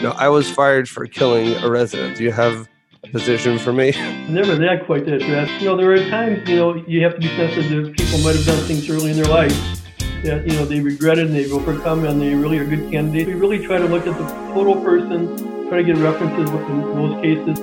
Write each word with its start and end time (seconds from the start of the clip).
You 0.00 0.06
know, 0.06 0.12
I 0.12 0.30
was 0.30 0.50
fired 0.50 0.88
for 0.88 1.06
killing 1.06 1.52
a 1.62 1.68
resident. 1.68 2.16
Do 2.16 2.24
you 2.24 2.32
have 2.32 2.66
a 3.04 3.08
position 3.08 3.58
for 3.58 3.70
me? 3.70 3.90
Never 4.30 4.54
that 4.54 4.86
quite 4.86 5.04
that 5.04 5.20
drastic. 5.20 5.60
You 5.60 5.68
know, 5.68 5.76
there 5.76 5.92
are 5.92 5.98
times, 6.08 6.48
you 6.48 6.56
know, 6.56 6.74
you 6.74 7.02
have 7.02 7.16
to 7.16 7.20
be 7.20 7.26
sensitive. 7.26 7.94
People 7.94 8.20
might 8.20 8.34
have 8.34 8.46
done 8.46 8.64
things 8.64 8.88
early 8.88 9.10
in 9.10 9.18
their 9.18 9.26
life 9.26 9.52
that, 10.24 10.46
you 10.46 10.54
know, 10.54 10.64
they 10.64 10.80
regretted 10.80 11.26
and 11.26 11.36
they've 11.36 11.52
overcome 11.52 12.06
and 12.06 12.18
they 12.18 12.34
really 12.34 12.56
are 12.56 12.64
good 12.64 12.90
candidates. 12.90 13.26
We 13.26 13.34
really 13.34 13.58
try 13.58 13.76
to 13.76 13.84
look 13.84 14.06
at 14.06 14.16
the 14.16 14.26
total 14.54 14.82
person, 14.82 15.68
try 15.68 15.82
to 15.82 15.84
get 15.84 15.98
references 15.98 16.48
in 16.48 16.78
most 16.96 17.22
cases. 17.22 17.60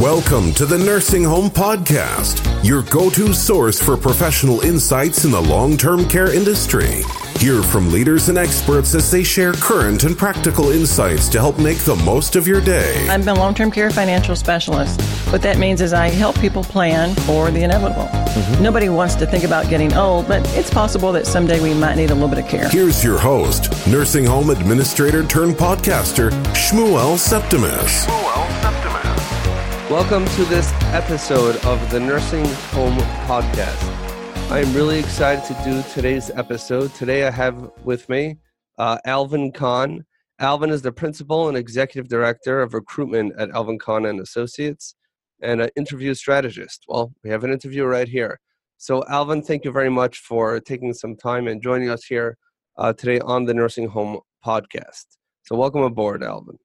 Welcome 0.00 0.52
to 0.52 0.64
the 0.64 0.78
Nursing 0.78 1.24
Home 1.24 1.50
Podcast, 1.50 2.64
your 2.64 2.82
go 2.82 3.10
to 3.10 3.34
source 3.34 3.82
for 3.82 3.96
professional 3.96 4.60
insights 4.60 5.24
in 5.24 5.32
the 5.32 5.42
long 5.42 5.76
term 5.76 6.08
care 6.08 6.32
industry. 6.32 7.02
Hear 7.38 7.62
from 7.62 7.92
leaders 7.92 8.28
and 8.28 8.36
experts 8.36 8.96
as 8.96 9.12
they 9.12 9.22
share 9.22 9.52
current 9.52 10.02
and 10.02 10.18
practical 10.18 10.72
insights 10.72 11.28
to 11.28 11.38
help 11.38 11.56
make 11.60 11.78
the 11.78 11.94
most 11.94 12.34
of 12.34 12.48
your 12.48 12.60
day. 12.60 13.06
I'm 13.08 13.26
a 13.28 13.32
long 13.32 13.54
term 13.54 13.70
care 13.70 13.92
financial 13.92 14.34
specialist. 14.34 15.00
What 15.30 15.40
that 15.42 15.56
means 15.56 15.80
is 15.80 15.92
I 15.92 16.08
help 16.08 16.36
people 16.40 16.64
plan 16.64 17.14
for 17.14 17.52
the 17.52 17.62
inevitable. 17.62 18.06
Mm-hmm. 18.06 18.60
Nobody 18.60 18.88
wants 18.88 19.14
to 19.14 19.26
think 19.26 19.44
about 19.44 19.70
getting 19.70 19.94
old, 19.94 20.26
but 20.26 20.42
it's 20.56 20.68
possible 20.68 21.12
that 21.12 21.28
someday 21.28 21.60
we 21.60 21.74
might 21.74 21.94
need 21.94 22.10
a 22.10 22.14
little 22.14 22.28
bit 22.28 22.40
of 22.40 22.48
care. 22.48 22.68
Here's 22.70 23.04
your 23.04 23.20
host, 23.20 23.70
nursing 23.86 24.24
home 24.24 24.50
administrator 24.50 25.24
turned 25.24 25.54
podcaster, 25.54 26.30
Shmuel 26.54 27.16
Septimus. 27.16 28.06
Shmuel 28.06 28.62
Septimus. 28.62 29.88
Welcome 29.88 30.24
to 30.34 30.44
this 30.46 30.72
episode 30.92 31.54
of 31.64 31.88
the 31.92 32.00
Nursing 32.00 32.46
Home 32.72 32.98
Podcast. 33.28 34.07
I 34.50 34.60
am 34.60 34.72
really 34.72 34.98
excited 34.98 35.44
to 35.44 35.62
do 35.62 35.82
today's 35.92 36.30
episode. 36.30 36.94
Today 36.94 37.26
I 37.26 37.30
have 37.30 37.70
with 37.84 38.08
me 38.08 38.38
uh, 38.78 38.96
Alvin 39.04 39.52
Kahn. 39.52 40.06
Alvin 40.38 40.70
is 40.70 40.80
the 40.80 40.90
principal 40.90 41.48
and 41.48 41.56
executive 41.56 42.08
director 42.08 42.62
of 42.62 42.72
recruitment 42.72 43.34
at 43.38 43.50
Alvin 43.50 43.78
Kahn 43.78 44.06
and 44.06 44.20
Associates 44.20 44.94
and 45.42 45.60
an 45.60 45.68
interview 45.76 46.14
strategist. 46.14 46.86
Well, 46.88 47.12
we 47.22 47.28
have 47.28 47.44
an 47.44 47.52
interview 47.52 47.84
right 47.84 48.08
here. 48.08 48.40
So, 48.78 49.04
Alvin, 49.10 49.42
thank 49.42 49.66
you 49.66 49.70
very 49.70 49.90
much 49.90 50.20
for 50.20 50.60
taking 50.60 50.94
some 50.94 51.14
time 51.14 51.46
and 51.46 51.62
joining 51.62 51.90
us 51.90 52.06
here 52.06 52.38
uh, 52.78 52.94
today 52.94 53.20
on 53.20 53.44
the 53.44 53.52
Nursing 53.52 53.88
Home 53.88 54.18
Podcast. 54.42 55.04
So, 55.42 55.56
welcome 55.56 55.82
aboard, 55.82 56.22
Alvin. 56.22 56.56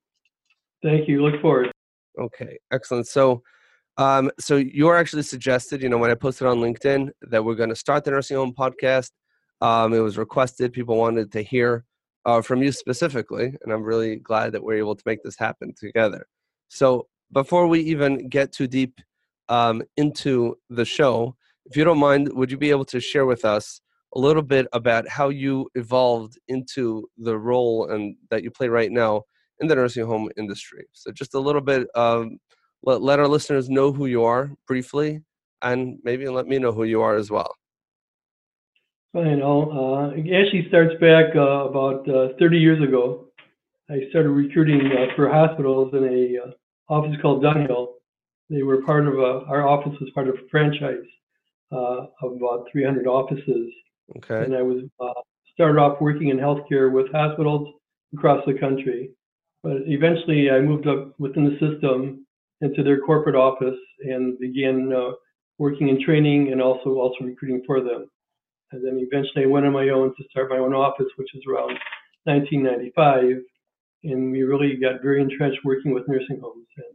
Thank 0.82 1.10
you. 1.10 1.22
Look 1.22 1.42
forward. 1.42 1.70
Okay, 2.18 2.58
excellent. 2.72 3.08
So, 3.08 3.44
um, 3.98 4.32
so 4.40 4.56
you 4.56 4.88
are 4.88 4.98
actually 4.98 5.24
suggested, 5.24 5.82
you 5.82 5.90
know, 5.90 5.98
when 5.98 6.12
I 6.12 6.16
posted 6.16 6.48
on 6.48 6.58
LinkedIn 6.58 7.10
that 7.22 7.44
we're 7.44 7.56
going 7.56 7.70
to 7.70 7.76
start 7.76 8.04
the 8.04 8.12
nursing 8.12 8.38
home 8.38 8.54
podcast. 8.54 9.12
Um, 9.62 9.94
it 9.94 10.00
was 10.00 10.18
requested; 10.18 10.74
people 10.74 10.98
wanted 10.98 11.32
to 11.32 11.42
hear 11.42 11.86
uh, 12.26 12.42
from 12.42 12.64
you 12.64 12.72
specifically, 12.72 13.56
and 13.62 13.72
I'm 13.72 13.84
really 13.84 14.18
glad 14.18 14.52
that 14.54 14.64
we're 14.64 14.78
able 14.78 14.96
to 14.96 15.04
make 15.06 15.24
this 15.24 15.38
happen 15.38 15.74
together. 15.78 16.26
So 16.70 17.08
before 17.32 17.68
we 17.68 17.82
even 17.82 18.30
get 18.30 18.52
too 18.52 18.68
deep 18.68 19.00
um, 19.50 19.84
into 19.98 20.58
the 20.70 20.86
show, 20.86 21.36
if 21.66 21.78
you 21.78 21.84
don't 21.84 22.00
mind, 22.00 22.32
would 22.34 22.52
you 22.52 22.58
be 22.58 22.72
able 22.72 22.86
to 22.86 23.00
share 23.00 23.26
with 23.26 23.46
us 23.46 23.80
a 24.16 24.20
little 24.20 24.42
bit 24.42 24.68
about 24.74 25.08
how 25.08 25.30
you 25.30 25.70
evolved 25.76 26.38
into 26.48 27.08
the 27.18 27.38
role 27.38 27.90
and 27.90 28.16
that 28.30 28.44
you 28.44 28.52
play 28.52 28.68
right 28.68 28.92
now 28.92 29.24
in 29.60 29.68
the 29.68 29.76
nursing 29.76 30.06
home 30.06 30.30
industry? 30.38 30.86
So 30.94 31.12
just 31.12 31.34
a 31.34 31.40
little 31.40 31.62
bit. 31.62 31.88
Um, 31.96 32.38
let, 32.84 33.02
let 33.02 33.20
our 33.20 33.28
listeners 33.28 33.70
know 33.70 33.92
who 33.92 34.06
you 34.06 34.24
are 34.24 34.52
briefly 34.68 35.22
and 35.62 35.98
maybe 36.04 36.28
let 36.28 36.48
me 36.48 36.60
know 36.60 36.72
who 36.72 36.84
you 36.84 37.02
are 37.02 37.16
as 37.16 37.32
well. 37.32 37.56
Fine. 39.14 39.42
I'll, 39.42 39.70
uh, 39.72 40.10
it 40.16 40.34
actually 40.34 40.68
starts 40.68 40.94
back 41.00 41.36
uh, 41.36 41.70
about 41.70 42.08
uh, 42.10 42.30
30 42.40 42.58
years 42.58 42.84
ago. 42.84 43.28
I 43.90 44.02
started 44.10 44.30
recruiting 44.30 44.82
uh, 44.92 45.16
for 45.16 45.30
hospitals 45.30 45.94
in 45.94 46.04
a 46.04 46.48
uh, 46.48 46.94
office 46.94 47.16
called 47.22 47.44
Dunhill. 47.44 47.88
They 48.50 48.64
were 48.64 48.82
part 48.82 49.08
of 49.08 49.16
a, 49.16 49.46
our 49.48 49.68
office 49.68 49.94
was 50.02 50.10
part 50.14 50.28
of 50.28 50.36
a 50.36 50.48
franchise 50.50 51.06
uh, 51.72 52.08
of 52.22 52.34
about 52.34 52.68
300 52.72 53.08
offices. 53.08 53.72
Okay. 54.18 54.44
And 54.44 54.56
I 54.56 54.62
was 54.62 54.84
started 55.54 55.80
off 55.80 56.02
working 56.02 56.30
in 56.30 56.38
healthcare 56.38 56.92
with 56.92 57.12
hospitals 57.12 57.74
across 58.14 58.44
the 58.46 58.54
country. 58.54 59.12
But 59.62 59.78
eventually 59.86 60.50
I 60.50 60.60
moved 60.60 60.88
up 60.88 61.18
within 61.20 61.46
the 61.46 61.60
system 61.60 62.23
into 62.64 62.82
their 62.82 63.00
corporate 63.00 63.36
office 63.36 63.80
and 64.00 64.40
began 64.40 64.92
uh, 64.92 65.12
working 65.58 65.90
in 65.90 66.04
training 66.04 66.52
and 66.52 66.62
also 66.62 66.92
also 66.92 67.26
recruiting 67.26 67.62
for 67.68 67.82
them. 67.82 68.10
And 68.72 68.84
then 68.84 68.98
eventually 69.00 69.44
I 69.44 69.48
went 69.48 69.66
on 69.66 69.74
my 69.74 69.90
own 69.90 70.16
to 70.16 70.24
start 70.32 70.50
my 70.50 70.58
own 70.58 70.74
office, 70.74 71.08
which 71.18 71.36
is 71.36 71.44
around 71.48 71.78
1995. 72.24 73.44
And 74.06 74.32
we 74.32 74.44
really 74.44 74.78
got 74.78 75.02
very 75.02 75.22
entrenched 75.22 75.60
working 75.64 75.94
with 75.94 76.08
nursing 76.08 76.40
homes. 76.42 76.68
And 76.78 76.86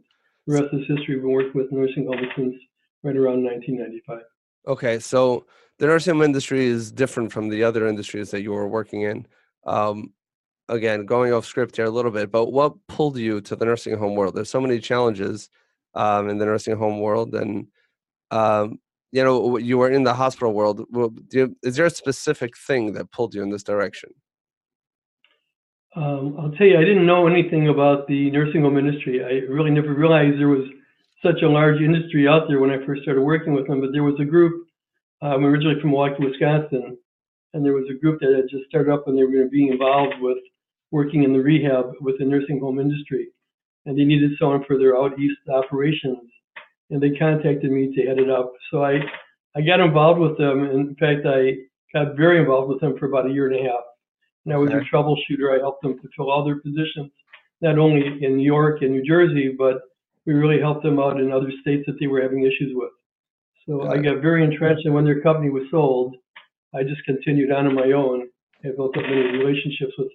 the 0.45 0.61
rest 0.61 0.73
is 0.73 0.81
history. 0.87 1.15
We've 1.15 1.23
been 1.23 1.31
working 1.31 1.53
with 1.53 1.71
nursing 1.71 2.05
homes 2.05 2.27
since 2.35 2.55
right 3.03 3.15
around 3.15 3.43
1995. 3.43 4.19
Okay, 4.67 4.99
so 4.99 5.45
the 5.77 5.87
nursing 5.87 6.15
home 6.15 6.23
industry 6.23 6.65
is 6.65 6.91
different 6.91 7.31
from 7.31 7.47
the 7.47 7.63
other 7.63 7.87
industries 7.87 8.31
that 8.31 8.41
you 8.41 8.51
were 8.51 8.67
working 8.67 9.03
in. 9.03 9.25
Um, 9.65 10.13
again, 10.69 11.05
going 11.05 11.33
off 11.33 11.45
script 11.45 11.75
here 11.75 11.85
a 11.85 11.89
little 11.89 12.11
bit, 12.11 12.31
but 12.31 12.51
what 12.51 12.73
pulled 12.87 13.17
you 13.17 13.41
to 13.41 13.55
the 13.55 13.65
nursing 13.65 13.97
home 13.97 14.15
world? 14.15 14.35
There's 14.35 14.49
so 14.49 14.61
many 14.61 14.79
challenges 14.79 15.49
um, 15.95 16.29
in 16.29 16.37
the 16.37 16.45
nursing 16.45 16.77
home 16.77 16.99
world, 17.01 17.35
and 17.35 17.67
um, 18.31 18.79
you 19.11 19.23
know, 19.23 19.57
you 19.57 19.77
were 19.77 19.89
in 19.89 20.03
the 20.03 20.13
hospital 20.13 20.53
world. 20.53 20.85
You, 21.31 21.55
is 21.63 21.75
there 21.75 21.85
a 21.85 21.89
specific 21.89 22.55
thing 22.55 22.93
that 22.93 23.11
pulled 23.11 23.33
you 23.33 23.41
in 23.41 23.49
this 23.49 23.63
direction? 23.63 24.11
Um, 25.95 26.37
I'll 26.39 26.51
tell 26.51 26.67
you, 26.67 26.77
I 26.77 26.85
didn't 26.85 27.07
know 27.07 27.27
anything 27.27 27.69
about 27.69 28.07
the 28.07 28.29
nursing 28.29 28.61
home 28.61 28.77
industry. 28.77 29.23
I 29.23 29.51
really 29.51 29.71
never 29.71 29.93
realized 29.93 30.39
there 30.39 30.47
was 30.47 30.67
such 31.23 31.41
a 31.41 31.49
large 31.49 31.81
industry 31.81 32.27
out 32.27 32.47
there 32.47 32.59
when 32.59 32.69
I 32.69 32.85
first 32.85 33.01
started 33.01 33.21
working 33.21 33.53
with 33.53 33.67
them. 33.67 33.81
But 33.81 33.91
there 33.91 34.03
was 34.03 34.19
a 34.19 34.25
group. 34.25 34.67
I'm 35.21 35.43
originally 35.43 35.81
from 35.81 35.89
Milwaukee, 35.89 36.23
Wisconsin, 36.23 36.97
and 37.53 37.65
there 37.65 37.73
was 37.73 37.89
a 37.89 37.99
group 37.99 38.19
that 38.21 38.33
had 38.33 38.49
just 38.49 38.69
started 38.69 38.93
up, 38.93 39.07
and 39.07 39.17
they 39.17 39.23
were 39.23 39.31
going 39.31 39.43
to 39.45 39.49
be 39.49 39.67
involved 39.67 40.13
with 40.21 40.37
working 40.91 41.23
in 41.23 41.33
the 41.33 41.39
rehab 41.39 41.91
with 42.01 42.17
the 42.19 42.25
nursing 42.25 42.59
home 42.59 42.79
industry, 42.79 43.27
and 43.85 43.97
they 43.97 44.03
needed 44.03 44.31
someone 44.39 44.63
for 44.65 44.77
their 44.77 44.97
out 44.97 45.17
east 45.19 45.39
operations, 45.51 46.29
and 46.89 47.01
they 47.01 47.11
contacted 47.11 47.71
me 47.71 47.93
to 47.95 48.07
head 48.07 48.19
it 48.19 48.29
up. 48.29 48.53
So 48.71 48.83
I 48.83 48.99
I 49.55 49.61
got 49.61 49.79
involved 49.79 50.19
with 50.19 50.37
them. 50.37 50.63
In 50.63 50.95
fact, 50.99 51.25
I 51.25 51.55
got 51.93 52.15
very 52.15 52.39
involved 52.39 52.69
with 52.69 52.79
them 52.81 52.97
for 52.97 53.07
about 53.07 53.27
a 53.27 53.33
year 53.33 53.51
and 53.51 53.59
a 53.59 53.69
half. 53.69 53.83
And 54.45 54.53
I 54.53 54.57
was 54.57 54.69
a 54.71 54.81
troubleshooter. 54.93 55.55
I 55.55 55.59
helped 55.59 55.81
them 55.81 55.99
to 55.99 56.09
fill 56.15 56.31
all 56.31 56.45
their 56.45 56.59
positions, 56.59 57.11
not 57.61 57.77
only 57.77 58.23
in 58.23 58.37
New 58.37 58.45
York 58.45 58.81
and 58.81 58.91
New 58.91 59.03
Jersey, 59.03 59.53
but 59.57 59.81
we 60.25 60.33
really 60.33 60.59
helped 60.59 60.83
them 60.83 60.99
out 60.99 61.19
in 61.19 61.31
other 61.31 61.51
states 61.61 61.83
that 61.87 61.97
they 61.99 62.07
were 62.07 62.21
having 62.21 62.43
issues 62.43 62.71
with. 62.73 62.91
So 63.67 63.81
okay. 63.81 63.99
I 63.99 64.01
got 64.01 64.21
very 64.21 64.43
entrenched, 64.43 64.85
and 64.85 64.93
when 64.93 65.03
their 65.03 65.21
company 65.21 65.49
was 65.49 65.63
sold, 65.69 66.15
I 66.73 66.83
just 66.83 67.03
continued 67.05 67.51
on 67.51 67.67
on 67.67 67.75
my 67.75 67.91
own 67.91 68.27
and 68.63 68.75
built 68.75 68.97
up 68.97 69.03
many 69.03 69.37
relationships 69.37 69.93
with 69.97 70.09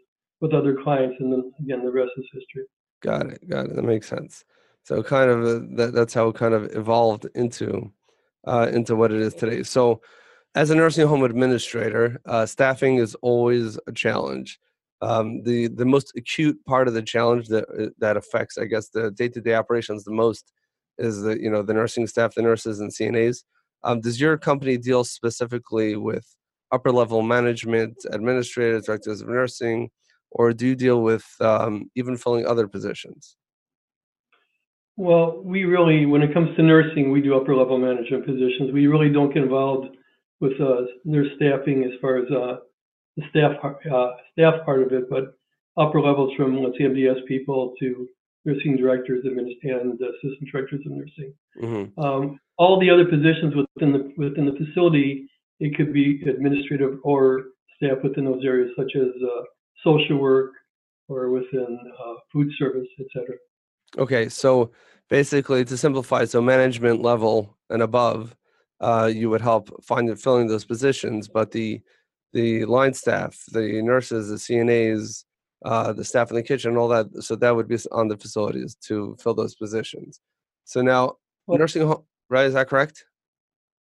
with 0.45 0.53
other 0.53 0.77
clients, 0.83 1.17
and 1.21 1.33
then 1.33 1.51
again, 1.59 1.83
the 1.83 1.91
rest 1.91 2.11
is 2.19 2.27
history. 2.35 2.65
Got 3.01 3.33
it. 3.33 3.49
Got 3.49 3.67
it. 3.67 3.77
That 3.77 3.83
makes 3.83 4.07
sense. 4.07 4.45
So 4.83 5.03
kind 5.03 5.31
of 5.31 5.41
uh, 5.43 5.67
that, 5.77 5.93
that's 5.95 6.13
how 6.13 6.29
it 6.29 6.37
kind 6.37 6.53
of 6.53 6.77
evolved 6.77 7.27
into 7.35 7.91
uh, 8.47 8.69
into 8.71 8.95
what 8.95 9.11
it 9.11 9.23
is 9.23 9.33
today. 9.33 9.63
So 9.63 10.03
as 10.55 10.69
a 10.69 10.75
nursing 10.75 11.09
home 11.09 11.25
administrator, 11.25 12.21
uh, 12.27 12.45
staffing 12.45 12.97
is 12.97 13.15
always 13.23 13.79
a 13.87 13.93
challenge. 13.93 14.61
Um, 15.01 15.43
the 15.45 15.69
the 15.69 15.87
most 15.87 16.13
acute 16.15 16.63
part 16.67 16.89
of 16.89 16.95
the 16.95 17.03
challenge 17.03 17.49
that 17.49 17.65
uh, 17.81 17.89
that 17.99 18.19
affects, 18.19 18.59
I 18.59 18.67
guess, 18.67 18.91
the 18.91 19.11
day 19.13 19.31
to 19.31 19.41
day 19.41 19.55
operations 19.55 20.05
the 20.05 20.13
most 20.13 20.53
is 20.99 21.23
the 21.23 21.41
you 21.41 21.51
know 21.51 21.63
the 21.63 21.73
nursing 21.73 22.07
staff, 22.07 22.35
the 22.35 22.43
nurses 22.43 22.81
and 22.81 22.93
CNAs. 22.93 23.45
Um, 23.83 24.03
does 24.03 24.21
your 24.21 24.37
company 24.37 24.77
deal 24.77 25.05
specifically 25.05 25.97
with 25.97 26.27
upper 26.71 26.93
level 26.93 27.23
management, 27.23 27.97
administrators, 28.13 28.85
directors 28.85 29.23
of 29.23 29.29
nursing, 29.29 29.91
or 30.35 30.53
do 30.53 30.67
you 30.67 30.75
deal 30.75 31.01
with 31.03 31.25
um, 31.41 31.91
even 31.95 32.17
filling 32.17 32.47
other 32.47 32.69
positions? 32.69 33.37
Well, 34.97 35.43
we 35.43 35.65
really, 35.65 36.07
when 36.07 36.23
it 36.23 36.33
comes 36.33 36.55
to 36.57 36.63
nursing, 36.63 37.11
we 37.11 37.21
do 37.21 37.37
upper 37.37 37.57
level 37.57 37.79
management 37.79 38.27
positions. 38.27 38.73
We 38.73 38.87
really 38.87 39.09
don't 39.09 39.33
get 39.33 39.43
involved 39.43 39.97
with 40.41 40.61
uh, 40.61 40.83
nurse 41.05 41.29
staffing 41.37 41.85
as 41.85 41.99
far 42.01 42.19
as 42.19 42.31
uh, 42.31 42.57
the 43.17 43.23
staff 43.31 43.53
uh, 43.65 44.11
staff 44.33 44.65
part 44.65 44.83
of 44.83 44.93
it, 44.93 45.09
but 45.09 45.37
upper 45.77 46.01
levels 46.01 46.35
from 46.37 46.63
let's 46.63 46.77
say 46.79 46.85
MDS 46.85 47.27
people 47.27 47.75
to 47.81 48.09
nursing 48.45 48.77
directors 48.77 49.25
and 49.25 49.41
assistant 49.41 50.51
directors 50.53 50.81
of 50.87 50.93
nursing. 50.93 51.35
Mm-hmm. 51.61 52.01
Um, 52.01 52.41
all 52.59 52.79
the 52.79 52.91
other 52.91 53.05
positions 53.05 53.55
within 53.55 53.93
the 53.93 54.13
within 54.17 54.47
the 54.47 54.65
facility, 54.65 55.29
it 55.61 55.77
could 55.77 55.93
be 55.93 56.23
administrative 56.29 56.99
or 57.03 57.47
staff 57.77 57.99
within 58.03 58.25
those 58.25 58.45
areas, 58.45 58.71
such 58.77 58.93
as 58.97 59.09
uh, 59.23 59.43
social 59.83 60.17
work 60.17 60.53
or 61.09 61.31
within 61.31 61.79
uh, 61.99 62.15
food 62.33 62.51
service, 62.59 62.89
etc. 63.01 63.37
Okay, 63.99 64.29
so 64.29 64.71
basically, 65.09 65.65
to 65.65 65.77
simplify, 65.77 66.25
so 66.25 66.41
management 66.41 67.03
level 67.03 67.57
and 67.71 67.83
above, 67.83 68.35
uh, 68.81 69.11
you 69.13 69.31
would 69.31 69.41
help 69.41 69.83
find 69.85 70.21
filling 70.21 70.47
those 70.47 70.65
positions, 70.65 71.29
but 71.29 71.51
the 71.51 71.81
the 72.33 72.65
line 72.65 72.93
staff, 72.93 73.45
the 73.53 73.81
nurses, 73.81 74.29
the 74.29 74.35
CNAs, 74.35 75.25
uh, 75.65 75.93
the 75.93 76.05
staff 76.05 76.31
in 76.31 76.37
the 76.37 76.43
kitchen, 76.43 76.77
all 76.77 76.89
that. 76.89 77.07
So 77.23 77.37
that 77.37 77.55
would 77.55 77.69
be 77.69 77.79
on 77.93 78.09
the 78.09 78.17
facilities 78.17 78.75
to 78.87 79.17
fill 79.21 79.35
those 79.35 79.55
positions. 79.55 80.21
So 80.65 80.83
now, 80.83 81.17
Well- 81.47 81.59
nursing 81.59 81.87
home, 81.87 82.03
right? 82.29 82.47
Is 82.47 82.55
that 82.55 82.69
correct? 82.69 83.05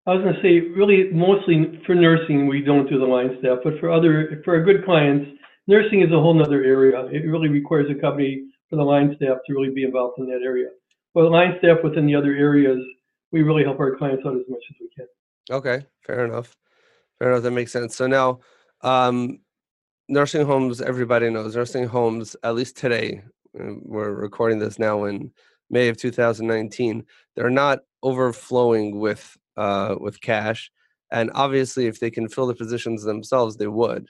I 0.06 0.12
was 0.14 0.22
going 0.22 0.34
to 0.34 0.42
say, 0.42 0.60
really, 0.60 1.10
mostly 1.12 1.80
for 1.86 1.94
nursing, 1.94 2.46
we 2.46 2.60
don't 2.60 2.88
do 2.88 2.98
the 2.98 3.06
line 3.06 3.36
staff, 3.40 3.58
but 3.64 3.80
for 3.80 3.90
other, 3.90 4.42
for 4.44 4.54
our 4.54 4.62
good 4.62 4.84
clients, 4.84 5.30
nursing 5.66 6.02
is 6.02 6.12
a 6.12 6.20
whole 6.20 6.34
nother 6.34 6.62
area. 6.62 7.06
It 7.06 7.26
really 7.26 7.48
requires 7.48 7.90
a 7.90 8.00
company 8.00 8.44
for 8.70 8.76
the 8.76 8.82
line 8.82 9.14
staff 9.16 9.38
to 9.46 9.52
really 9.52 9.70
be 9.70 9.84
involved 9.84 10.18
in 10.18 10.26
that 10.26 10.42
area. 10.42 10.68
But 11.14 11.30
line 11.30 11.56
staff 11.58 11.78
within 11.84 12.06
the 12.06 12.14
other 12.14 12.34
areas, 12.34 12.78
we 13.30 13.42
really 13.42 13.64
help 13.64 13.78
our 13.80 13.96
clients 13.96 14.24
out 14.26 14.34
as 14.34 14.42
much 14.48 14.62
as 14.70 14.76
we 14.80 14.88
can. 14.96 15.06
Okay, 15.50 15.86
fair 16.02 16.24
enough. 16.24 16.56
Fair 17.18 17.30
enough. 17.30 17.42
That 17.42 17.52
makes 17.52 17.72
sense. 17.72 17.94
So 17.96 18.06
now, 18.06 18.40
um, 18.80 19.38
nursing 20.08 20.46
homes, 20.46 20.80
everybody 20.80 21.30
knows 21.30 21.56
nursing 21.56 21.86
homes, 21.86 22.36
at 22.42 22.54
least 22.54 22.76
today, 22.76 23.22
uh, 23.58 23.74
we're 23.82 24.12
recording 24.12 24.58
this 24.58 24.78
now 24.78 25.04
in 25.04 25.30
May 25.70 25.88
of 25.88 25.96
2019, 25.96 27.04
they're 27.34 27.50
not 27.50 27.80
overflowing 28.02 28.98
with 28.98 29.36
uh, 29.56 29.96
with 29.98 30.20
cash. 30.20 30.70
And 31.10 31.30
obviously, 31.34 31.86
if 31.86 32.00
they 32.00 32.10
can 32.10 32.28
fill 32.28 32.46
the 32.46 32.54
positions 32.54 33.02
themselves, 33.02 33.56
they 33.56 33.68
would. 33.68 34.08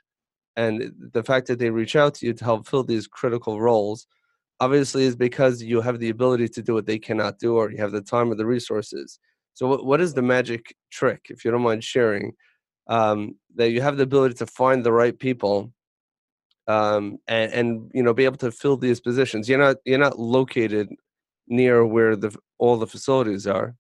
And 0.57 0.93
the 1.13 1.23
fact 1.23 1.47
that 1.49 1.59
they 1.59 1.71
reach 1.71 1.97
out 1.97 2.15
to 2.15 2.27
you 2.27 2.33
to 2.33 2.45
help 2.45 2.67
fill 2.67 2.85
these 2.85 3.07
critical 3.07 3.61
roles, 3.61 4.07
obviously, 4.61 5.05
is 5.05 5.17
because 5.17 5.63
you 5.63 5.81
have 5.81 5.99
the 5.99 6.11
ability 6.11 6.49
to 6.51 6.63
do 6.63 6.75
what 6.75 6.87
they 6.87 6.99
cannot 6.99 7.39
do, 7.39 7.57
or 7.57 7.71
you 7.71 7.79
have 7.79 7.93
the 7.93 8.01
time 8.01 8.31
or 8.31 8.37
the 8.37 8.47
resources. 8.47 9.19
So, 9.55 9.67
what, 9.67 9.85
what 9.85 10.01
is 10.01 10.15
the 10.15 10.23
magic 10.23 10.75
trick, 10.91 11.27
if 11.29 11.45
you 11.45 11.51
don't 11.51 11.63
mind 11.63 11.83
sharing, 11.83 12.33
um, 12.89 13.37
that 13.57 13.71
you 13.71 13.81
have 13.83 13.97
the 13.97 14.05
ability 14.05 14.35
to 14.35 14.47
find 14.47 14.85
the 14.85 14.93
right 14.93 15.19
people 15.19 15.73
um, 16.67 17.19
and, 17.27 17.53
and 17.53 17.91
you 17.95 18.03
know 18.03 18.15
be 18.15 18.25
able 18.25 18.39
to 18.39 18.53
fill 18.53 18.77
these 18.77 19.01
positions? 19.01 19.49
You're 19.49 19.59
not 19.59 19.77
you're 19.85 19.99
not 19.99 20.19
located 20.19 20.89
near 21.49 21.85
where 21.85 22.17
the 22.17 22.37
all 22.59 22.77
the 22.77 22.87
facilities 22.87 23.47
are, 23.47 23.75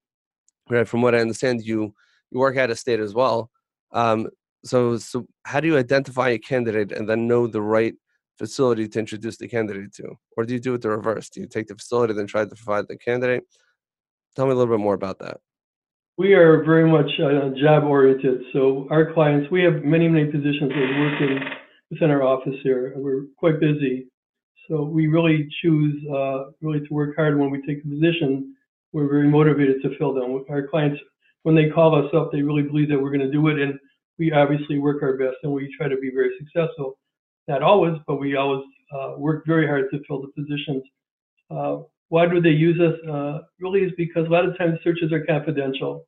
right? 0.69 0.88
From 0.88 1.03
what 1.03 1.15
I 1.15 1.19
understand, 1.19 1.62
you 1.65 1.94
you 2.31 2.41
work 2.41 2.56
out 2.56 2.70
of 2.70 2.79
state 2.79 3.00
as 3.00 3.15
well. 3.15 3.50
Um, 3.93 4.29
so, 4.64 4.96
so 4.96 5.26
how 5.44 5.61
do 5.61 5.69
you 5.69 5.76
identify 5.76 6.31
a 6.31 6.38
candidate 6.38 6.93
and 6.93 7.08
then 7.08 7.28
know 7.28 7.46
the 7.46 7.62
right 7.62 7.94
facility 8.38 8.88
to 8.88 8.99
introduce 8.99 9.37
the 9.37 9.49
candidate 9.49 9.93
to, 9.94 10.14
or 10.37 10.44
do 10.44 10.55
you 10.55 10.61
do 10.61 10.75
it 10.75 10.82
the 10.82 10.90
reverse? 10.90 11.28
Do 11.31 11.40
you 11.40 11.46
take 11.46 11.69
the 11.69 11.75
facility 11.75 12.14
then 12.14 12.26
try 12.26 12.44
to 12.44 12.55
provide 12.55 12.88
the 12.88 12.96
candidate? 12.96 13.44
Tell 14.34 14.46
me 14.46 14.52
a 14.52 14.55
little 14.55 14.76
bit 14.76 14.82
more 14.82 14.94
about 14.94 15.19
that. 15.20 15.38
We 16.16 16.34
are 16.34 16.62
very 16.64 16.88
much 16.88 17.11
uh, 17.20 17.50
job 17.61 17.84
oriented. 17.84 18.43
So 18.52 18.87
our 18.90 19.12
clients, 19.12 19.50
we 19.50 19.62
have 19.64 19.84
many, 19.84 20.08
many 20.08 20.31
positions 20.31 20.70
that 20.70 20.78
are 20.78 21.00
working 21.00 21.40
within 21.90 22.10
our 22.10 22.22
office 22.22 22.55
here. 22.62 22.93
and 22.93 23.02
We're 23.02 23.25
quite 23.37 23.60
busy. 23.60 24.06
So 24.69 24.84
we 24.84 25.08
really 25.08 25.49
choose 25.60 26.02
uh, 26.08 26.50
really 26.62 26.87
to 26.87 26.94
work 26.94 27.17
hard 27.17 27.38
when 27.38 27.50
we 27.50 27.60
take 27.67 27.84
a 27.84 27.88
position. 27.88 28.55
We're 28.93 29.08
very 29.08 29.28
motivated 29.28 29.82
to 29.82 29.96
fill 29.99 30.14
them. 30.14 30.44
Our 30.49 30.69
clients, 30.69 31.00
when 31.43 31.55
they 31.55 31.69
call 31.69 31.94
us 31.94 32.10
up, 32.14 32.32
they 32.32 32.43
really 32.43 32.62
believe 32.62 32.88
that 32.88 32.99
we're 32.99 33.10
going 33.10 33.20
to 33.20 33.31
do 33.31 33.49
it, 33.49 33.58
and 33.58 33.78
we 34.19 34.32
obviously 34.32 34.78
work 34.78 35.02
our 35.02 35.16
best 35.16 35.37
and 35.43 35.52
we 35.52 35.75
try 35.76 35.88
to 35.88 35.96
be 35.96 36.11
very 36.11 36.31
successful. 36.38 36.99
Not 37.49 37.62
always, 37.62 37.96
but 38.06 38.16
we 38.16 38.37
always 38.37 38.64
uh, 38.94 39.14
work 39.19 39.44
very 39.46 39.66
hard 39.66 39.90
to 39.90 40.00
fill 40.06 40.22
the 40.22 40.28
positions. 40.28 40.82
Uh, 41.50 41.78
why 42.08 42.26
do 42.26 42.40
they 42.40 42.50
use 42.50 42.81
us? 42.81 42.94
Uh, 43.08 43.40
really 43.61 43.81
is 43.81 43.93
because 43.96 44.26
a 44.26 44.31
lot 44.31 44.46
of 44.46 44.56
times 44.56 44.78
searches 44.84 45.12
are 45.12 45.25
confidential. 45.25 46.06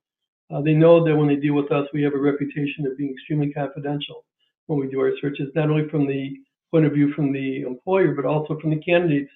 Uh, 0.50 0.60
they 0.60 0.74
know 0.74 1.04
that 1.04 1.16
when 1.16 1.28
they 1.28 1.36
deal 1.36 1.54
with 1.54 1.72
us, 1.72 1.86
we 1.92 2.02
have 2.02 2.14
a 2.14 2.18
reputation 2.18 2.86
of 2.86 2.96
being 2.96 3.12
extremely 3.12 3.52
confidential 3.52 4.24
when 4.66 4.78
we 4.78 4.88
do 4.88 5.00
our 5.00 5.12
searches, 5.20 5.48
not 5.54 5.68
only 5.70 5.88
from 5.88 6.06
the 6.06 6.36
point 6.70 6.86
of 6.86 6.92
view 6.92 7.12
from 7.14 7.32
the 7.32 7.62
employer, 7.62 8.12
but 8.14 8.24
also 8.24 8.58
from 8.60 8.70
the 8.70 8.80
candidates. 8.80 9.30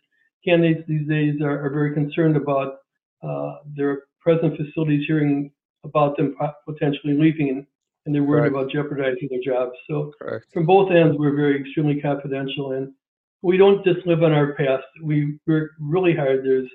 Candidates 0.44 0.86
these 0.88 1.06
days 1.08 1.40
are, 1.42 1.66
are 1.66 1.70
very 1.70 1.92
concerned 1.92 2.36
about 2.36 2.78
uh, 3.22 3.56
their 3.76 4.04
present 4.20 4.56
facilities 4.56 5.04
hearing 5.06 5.50
about 5.84 6.16
them 6.16 6.36
potentially 6.66 7.14
leaving, 7.14 7.48
and, 7.50 7.66
and 8.10 8.16
they're 8.16 8.24
worried 8.24 8.50
Correct. 8.50 8.72
about 8.72 8.72
jeopardizing 8.72 9.28
their 9.30 9.38
jobs. 9.40 9.70
So 9.88 10.12
Correct. 10.18 10.46
from 10.52 10.66
both 10.66 10.90
ends, 10.90 11.16
we're 11.16 11.36
very 11.36 11.60
extremely 11.60 12.00
confidential, 12.00 12.72
and 12.72 12.92
we 13.40 13.56
don't 13.56 13.84
just 13.84 14.04
live 14.04 14.24
on 14.24 14.32
our 14.32 14.52
past. 14.54 14.82
We 15.00 15.38
work 15.46 15.70
really 15.78 16.16
hard. 16.16 16.44
There's, 16.44 16.68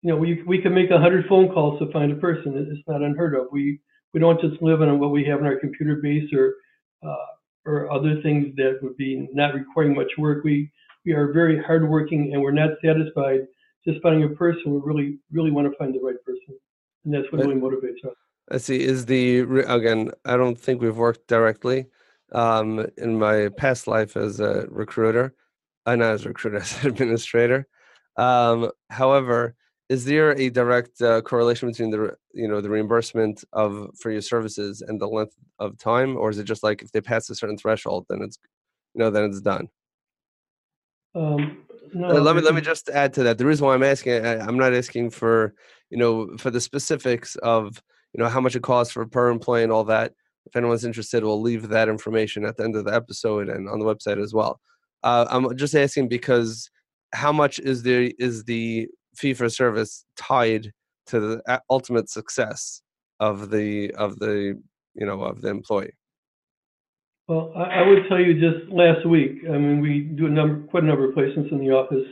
you 0.00 0.10
know, 0.10 0.16
we 0.16 0.42
we 0.46 0.62
can 0.62 0.72
make 0.72 0.90
a 0.90 0.98
hundred 0.98 1.26
phone 1.28 1.52
calls 1.52 1.78
to 1.80 1.92
find 1.92 2.12
a 2.12 2.16
person. 2.16 2.56
It's 2.56 2.88
not 2.88 3.02
unheard 3.02 3.34
of. 3.34 3.48
We 3.52 3.78
we 4.14 4.20
don't 4.20 4.40
just 4.40 4.62
live 4.62 4.80
on 4.80 4.98
what 4.98 5.10
we 5.10 5.22
have 5.26 5.40
in 5.40 5.46
our 5.46 5.60
computer 5.60 5.96
base 5.96 6.32
or 6.32 6.54
uh, 7.06 7.26
or 7.66 7.92
other 7.92 8.22
things 8.22 8.56
that 8.56 8.78
would 8.80 8.96
be 8.96 9.28
not 9.34 9.52
requiring 9.52 9.94
much 9.94 10.12
work. 10.16 10.44
We 10.44 10.70
we 11.04 11.12
are 11.12 11.30
very 11.30 11.62
hardworking, 11.62 12.32
and 12.32 12.40
we're 12.40 12.52
not 12.52 12.70
satisfied 12.82 13.40
just 13.86 14.00
finding 14.00 14.24
a 14.24 14.34
person. 14.34 14.72
We 14.72 14.80
really 14.82 15.18
really 15.30 15.50
want 15.50 15.70
to 15.70 15.76
find 15.76 15.94
the 15.94 16.00
right 16.00 16.16
person, 16.24 16.58
and 17.04 17.12
that's 17.12 17.30
what 17.30 17.42
really 17.42 17.60
motivates 17.60 18.02
us. 18.08 18.16
Let's 18.50 18.64
see. 18.64 18.82
Is 18.82 19.06
the 19.06 19.40
again? 19.66 20.10
I 20.24 20.36
don't 20.36 20.58
think 20.58 20.82
we've 20.82 20.96
worked 20.96 21.26
directly 21.28 21.86
um, 22.32 22.86
in 22.98 23.18
my 23.18 23.48
past 23.56 23.86
life 23.86 24.16
as 24.16 24.40
a 24.40 24.66
recruiter. 24.68 25.34
Uh, 25.86 25.96
not 25.96 26.12
as 26.12 26.24
a 26.24 26.28
recruiter, 26.28 26.56
as 26.66 26.82
an 26.82 26.90
administrator. 26.90 27.66
Um, 28.16 28.70
however, 28.90 29.54
is 29.88 30.04
there 30.04 30.38
a 30.38 30.50
direct 30.50 31.00
uh, 31.02 31.20
correlation 31.22 31.68
between 31.68 31.90
the 31.90 32.16
you 32.32 32.48
know 32.48 32.60
the 32.60 32.70
reimbursement 32.70 33.44
of 33.52 33.90
for 33.98 34.10
your 34.10 34.22
services 34.22 34.82
and 34.82 35.00
the 35.00 35.08
length 35.08 35.36
of 35.58 35.78
time, 35.78 36.16
or 36.16 36.30
is 36.30 36.38
it 36.38 36.44
just 36.44 36.62
like 36.62 36.82
if 36.82 36.92
they 36.92 37.00
pass 37.00 37.30
a 37.30 37.34
certain 37.34 37.56
threshold, 37.56 38.06
then 38.08 38.20
it's 38.22 38.38
you 38.94 38.98
know 39.00 39.10
then 39.10 39.24
it's 39.24 39.40
done? 39.40 39.68
Um, 41.14 41.64
no, 41.94 42.08
Uh, 42.08 42.20
let 42.20 42.36
me 42.36 42.42
let 42.42 42.54
me 42.54 42.60
just 42.60 42.88
add 42.88 43.14
to 43.14 43.22
that. 43.24 43.38
The 43.38 43.46
reason 43.46 43.66
why 43.66 43.74
I'm 43.74 43.82
asking, 43.82 44.24
I, 44.24 44.38
I'm 44.40 44.58
not 44.58 44.74
asking 44.74 45.10
for 45.10 45.54
you 45.90 45.96
know 45.96 46.36
for 46.38 46.50
the 46.50 46.60
specifics 46.60 47.36
of 47.36 47.82
you 48.14 48.22
know 48.22 48.30
how 48.30 48.40
much 48.40 48.56
it 48.56 48.62
costs 48.62 48.92
for 48.92 49.04
per 49.06 49.28
employee 49.28 49.64
and 49.64 49.72
all 49.72 49.84
that. 49.84 50.12
If 50.46 50.56
anyone's 50.56 50.84
interested, 50.84 51.24
we'll 51.24 51.40
leave 51.40 51.68
that 51.68 51.88
information 51.88 52.44
at 52.44 52.56
the 52.56 52.64
end 52.64 52.76
of 52.76 52.84
the 52.84 52.94
episode 52.94 53.48
and 53.48 53.68
on 53.68 53.78
the 53.78 53.84
website 53.84 54.22
as 54.22 54.32
well. 54.32 54.60
Uh, 55.02 55.26
I'm 55.30 55.56
just 55.56 55.74
asking 55.74 56.08
because 56.08 56.70
how 57.12 57.32
much 57.32 57.58
is 57.58 57.82
the 57.82 58.14
is 58.18 58.44
the 58.44 58.88
fee 59.16 59.34
for 59.34 59.48
service 59.48 60.04
tied 60.16 60.72
to 61.06 61.20
the 61.20 61.60
ultimate 61.70 62.08
success 62.08 62.82
of 63.20 63.50
the 63.50 63.90
of 63.92 64.18
the 64.18 64.60
you 64.94 65.06
know 65.06 65.22
of 65.22 65.40
the 65.40 65.48
employee? 65.48 65.92
Well, 67.26 67.52
I, 67.56 67.80
I 67.80 67.88
would 67.88 68.06
tell 68.08 68.20
you 68.20 68.34
just 68.34 68.70
last 68.70 69.06
week, 69.06 69.38
I 69.48 69.56
mean, 69.56 69.80
we 69.80 70.00
do 70.00 70.26
a 70.26 70.30
number, 70.30 70.66
quite 70.66 70.82
a 70.82 70.86
number 70.86 71.08
of 71.08 71.14
placements 71.14 71.50
in 71.52 71.58
the 71.58 71.70
office. 71.70 72.06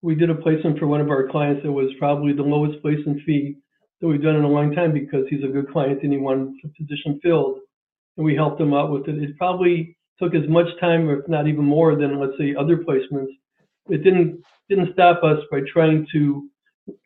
We 0.00 0.14
did 0.14 0.30
a 0.30 0.34
placement 0.34 0.78
for 0.78 0.86
one 0.86 1.02
of 1.02 1.10
our 1.10 1.28
clients 1.28 1.62
that 1.64 1.72
was 1.72 1.90
probably 1.98 2.32
the 2.32 2.42
lowest 2.42 2.80
placement 2.80 3.20
fee 3.26 3.58
that 4.00 4.06
we've 4.06 4.22
done 4.22 4.36
in 4.36 4.44
a 4.44 4.48
long 4.48 4.74
time 4.74 4.92
because 4.92 5.24
he's 5.28 5.42
a 5.44 5.48
good 5.48 5.70
client 5.70 6.02
and 6.02 6.12
he 6.12 6.18
wanted 6.18 6.54
the 6.62 6.68
position 6.78 7.18
filled. 7.22 7.58
And 8.16 8.24
we 8.24 8.34
helped 8.34 8.60
him 8.60 8.74
out 8.74 8.90
with 8.90 9.08
it. 9.08 9.22
It 9.22 9.36
probably 9.36 9.96
took 10.20 10.34
as 10.34 10.48
much 10.48 10.66
time, 10.80 11.08
if 11.10 11.26
not 11.28 11.46
even 11.46 11.64
more, 11.64 11.96
than 11.96 12.18
let's 12.18 12.36
say 12.38 12.54
other 12.54 12.76
placements. 12.78 13.30
It 13.88 14.04
didn't 14.04 14.42
didn't 14.68 14.92
stop 14.92 15.24
us 15.24 15.38
by 15.50 15.60
trying 15.72 16.06
to 16.12 16.48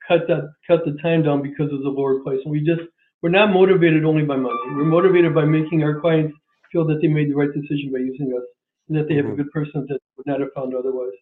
cut 0.07 0.27
that 0.29 0.53
cut 0.67 0.85
the 0.85 0.97
time 1.03 1.23
down 1.23 1.43
because 1.43 1.73
of 1.73 1.83
the 1.83 1.89
lower 1.89 2.21
placement. 2.21 2.51
We 2.51 2.61
just 2.61 2.83
we're 3.23 3.31
not 3.31 3.53
motivated 3.53 4.05
only 4.05 4.25
by 4.25 4.37
money. 4.37 4.59
We're 4.75 4.85
motivated 4.85 5.35
by 5.35 5.45
making 5.45 5.83
our 5.85 6.01
clients 6.01 6.35
feel 6.73 6.85
that 6.87 7.01
they 7.01 7.09
made 7.09 7.31
the 7.31 7.35
right 7.37 7.53
decision 7.53 7.93
by 7.93 7.99
using 7.99 8.33
us 8.37 8.45
and 8.89 8.99
that 8.99 9.07
they 9.09 9.15
have 9.15 9.27
a 9.27 9.29
Mhm. 9.29 9.37
good 9.37 9.51
person 9.53 9.87
that 9.89 10.01
would 10.17 10.27
not 10.27 10.41
have 10.41 10.53
found 10.55 10.75
otherwise. 10.75 11.13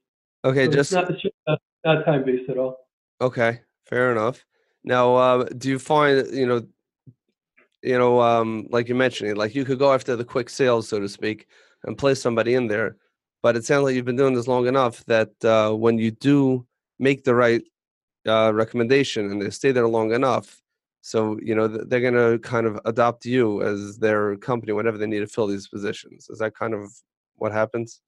Okay, 0.44 0.64
So 0.66 0.72
just 0.72 0.92
it's 0.92 0.92
not, 0.92 1.10
it's 1.10 1.20
just 1.20 1.34
not, 1.46 1.60
not 1.84 2.04
time 2.06 2.24
based 2.24 2.48
at 2.48 2.56
all. 2.56 2.78
Okay, 3.20 3.60
fair 3.84 4.12
enough. 4.12 4.46
Now, 4.84 5.14
uh, 5.16 5.44
do 5.44 5.68
you 5.68 5.78
find 5.78 6.26
you 6.32 6.46
know, 6.46 6.62
you 7.82 7.98
know, 7.98 8.20
um, 8.20 8.66
like 8.70 8.88
you 8.88 8.94
mentioned, 8.94 9.36
like 9.36 9.54
you 9.54 9.64
could 9.64 9.78
go 9.78 9.92
after 9.92 10.16
the 10.16 10.24
quick 10.24 10.48
sales, 10.48 10.88
so 10.88 11.00
to 11.00 11.08
speak, 11.08 11.46
and 11.84 11.98
place 11.98 12.20
somebody 12.20 12.54
in 12.54 12.66
there, 12.66 12.96
but 13.42 13.56
it 13.56 13.64
sounds 13.64 13.84
like 13.84 13.94
you've 13.94 14.04
been 14.04 14.16
doing 14.16 14.34
this 14.34 14.48
long 14.48 14.66
enough 14.66 15.04
that 15.06 15.30
uh, 15.44 15.72
when 15.72 15.98
you 15.98 16.10
do 16.10 16.66
make 16.98 17.24
the 17.24 17.34
right 17.34 17.62
uh, 18.26 18.52
recommendation 18.54 19.30
and 19.30 19.40
they 19.40 19.50
stay 19.50 19.72
there 19.72 19.88
long 19.88 20.12
enough, 20.12 20.60
so 21.02 21.38
you 21.42 21.54
know 21.54 21.68
they're 21.68 22.00
gonna 22.00 22.38
kind 22.38 22.66
of 22.66 22.80
adopt 22.84 23.26
you 23.26 23.62
as 23.62 23.98
their 23.98 24.36
company 24.36 24.72
whenever 24.72 24.98
they 24.98 25.06
need 25.06 25.20
to 25.20 25.26
fill 25.26 25.46
these 25.46 25.68
positions. 25.68 26.28
Is 26.30 26.38
that 26.38 26.54
kind 26.54 26.74
of 26.74 26.90
what 27.36 27.52
happens? 27.52 28.00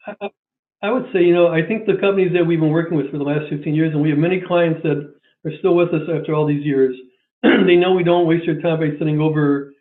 I 0.82 0.90
would 0.90 1.06
say, 1.12 1.22
you 1.22 1.32
know, 1.32 1.46
I 1.46 1.64
think 1.64 1.86
the 1.86 1.96
companies 1.96 2.32
that 2.32 2.44
we've 2.44 2.58
been 2.58 2.70
working 2.70 2.96
with 2.96 3.10
for 3.10 3.18
the 3.18 3.24
last 3.24 3.48
15 3.48 3.72
years, 3.72 3.92
and 3.92 4.02
we 4.02 4.10
have 4.10 4.18
many 4.18 4.40
clients 4.40 4.82
that 4.82 5.14
are 5.44 5.52
still 5.58 5.74
with 5.74 5.92
us 5.94 6.08
after 6.08 6.34
all 6.34 6.46
these 6.46 6.64
years, 6.64 6.96
they 7.42 7.76
know 7.76 7.92
we 7.92 8.04
don't 8.04 8.26
waste 8.26 8.46
their 8.46 8.60
time 8.60 8.80
by 8.80 8.96
sending 8.98 9.20
over 9.20 9.72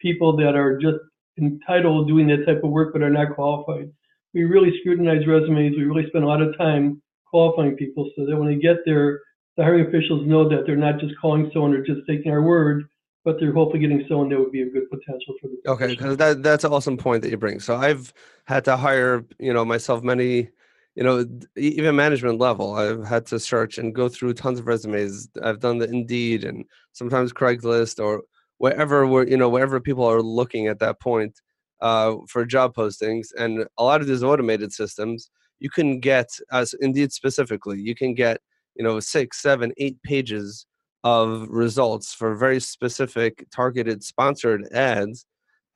people 0.00 0.36
that 0.36 0.54
are 0.54 0.78
just 0.78 0.98
entitled 1.38 2.08
doing 2.08 2.26
that 2.28 2.44
type 2.46 2.62
of 2.64 2.70
work 2.70 2.92
but 2.92 3.02
are 3.02 3.10
not 3.10 3.34
qualified. 3.34 3.90
We 4.34 4.44
really 4.44 4.72
scrutinize 4.80 5.26
resumes. 5.26 5.76
We 5.76 5.84
really 5.84 6.06
spend 6.08 6.24
a 6.24 6.28
lot 6.28 6.42
of 6.42 6.56
time 6.56 7.02
qualifying 7.26 7.76
people 7.76 8.10
so 8.16 8.26
that 8.26 8.36
when 8.36 8.48
they 8.48 8.60
get 8.60 8.78
there, 8.84 9.20
the 9.56 9.64
hiring 9.64 9.86
officials 9.86 10.26
know 10.26 10.48
that 10.48 10.64
they're 10.66 10.76
not 10.76 11.00
just 11.00 11.14
calling 11.20 11.50
someone 11.52 11.74
or 11.74 11.84
just 11.84 12.00
taking 12.08 12.30
our 12.30 12.42
word, 12.42 12.84
but 13.24 13.36
they're 13.40 13.52
hopefully 13.52 13.80
getting 13.80 14.04
someone 14.08 14.28
that 14.28 14.38
would 14.38 14.52
be 14.52 14.62
a 14.62 14.70
good 14.70 14.88
potential 14.90 15.34
for 15.40 15.48
the 15.48 15.70
Okay, 15.70 15.88
because 15.88 16.16
that 16.18 16.42
that's 16.42 16.64
an 16.64 16.72
awesome 16.72 16.96
point 16.96 17.22
that 17.22 17.30
you 17.30 17.36
bring. 17.36 17.58
So 17.60 17.76
I've 17.76 18.12
had 18.44 18.64
to 18.66 18.76
hire, 18.76 19.24
you 19.38 19.52
know, 19.52 19.64
myself 19.64 20.02
many, 20.02 20.50
you 20.98 21.04
know, 21.04 21.24
even 21.56 21.94
management 21.94 22.40
level, 22.40 22.74
I've 22.74 23.06
had 23.06 23.24
to 23.26 23.38
search 23.38 23.78
and 23.78 23.94
go 23.94 24.08
through 24.08 24.34
tons 24.34 24.58
of 24.58 24.66
resumes. 24.66 25.28
I've 25.40 25.60
done 25.60 25.78
the 25.78 25.88
Indeed 25.88 26.42
and 26.42 26.64
sometimes 26.92 27.32
Craigslist 27.32 28.04
or 28.04 28.22
wherever 28.56 29.06
we're, 29.06 29.24
you 29.28 29.36
know, 29.36 29.48
wherever 29.48 29.78
people 29.78 30.04
are 30.04 30.20
looking 30.20 30.66
at 30.66 30.80
that 30.80 30.98
point 30.98 31.40
uh, 31.80 32.16
for 32.28 32.44
job 32.44 32.74
postings. 32.74 33.28
And 33.38 33.64
a 33.78 33.84
lot 33.84 34.00
of 34.00 34.08
these 34.08 34.24
automated 34.24 34.72
systems, 34.72 35.30
you 35.60 35.70
can 35.70 36.00
get, 36.00 36.30
as 36.50 36.74
Indeed 36.80 37.12
specifically, 37.12 37.80
you 37.80 37.94
can 37.94 38.12
get, 38.12 38.40
you 38.74 38.82
know, 38.82 38.98
six, 38.98 39.40
seven, 39.40 39.72
eight 39.76 40.02
pages 40.02 40.66
of 41.04 41.46
results 41.48 42.12
for 42.12 42.34
very 42.34 42.58
specific 42.58 43.46
targeted 43.54 44.02
sponsored 44.02 44.66
ads. 44.72 45.26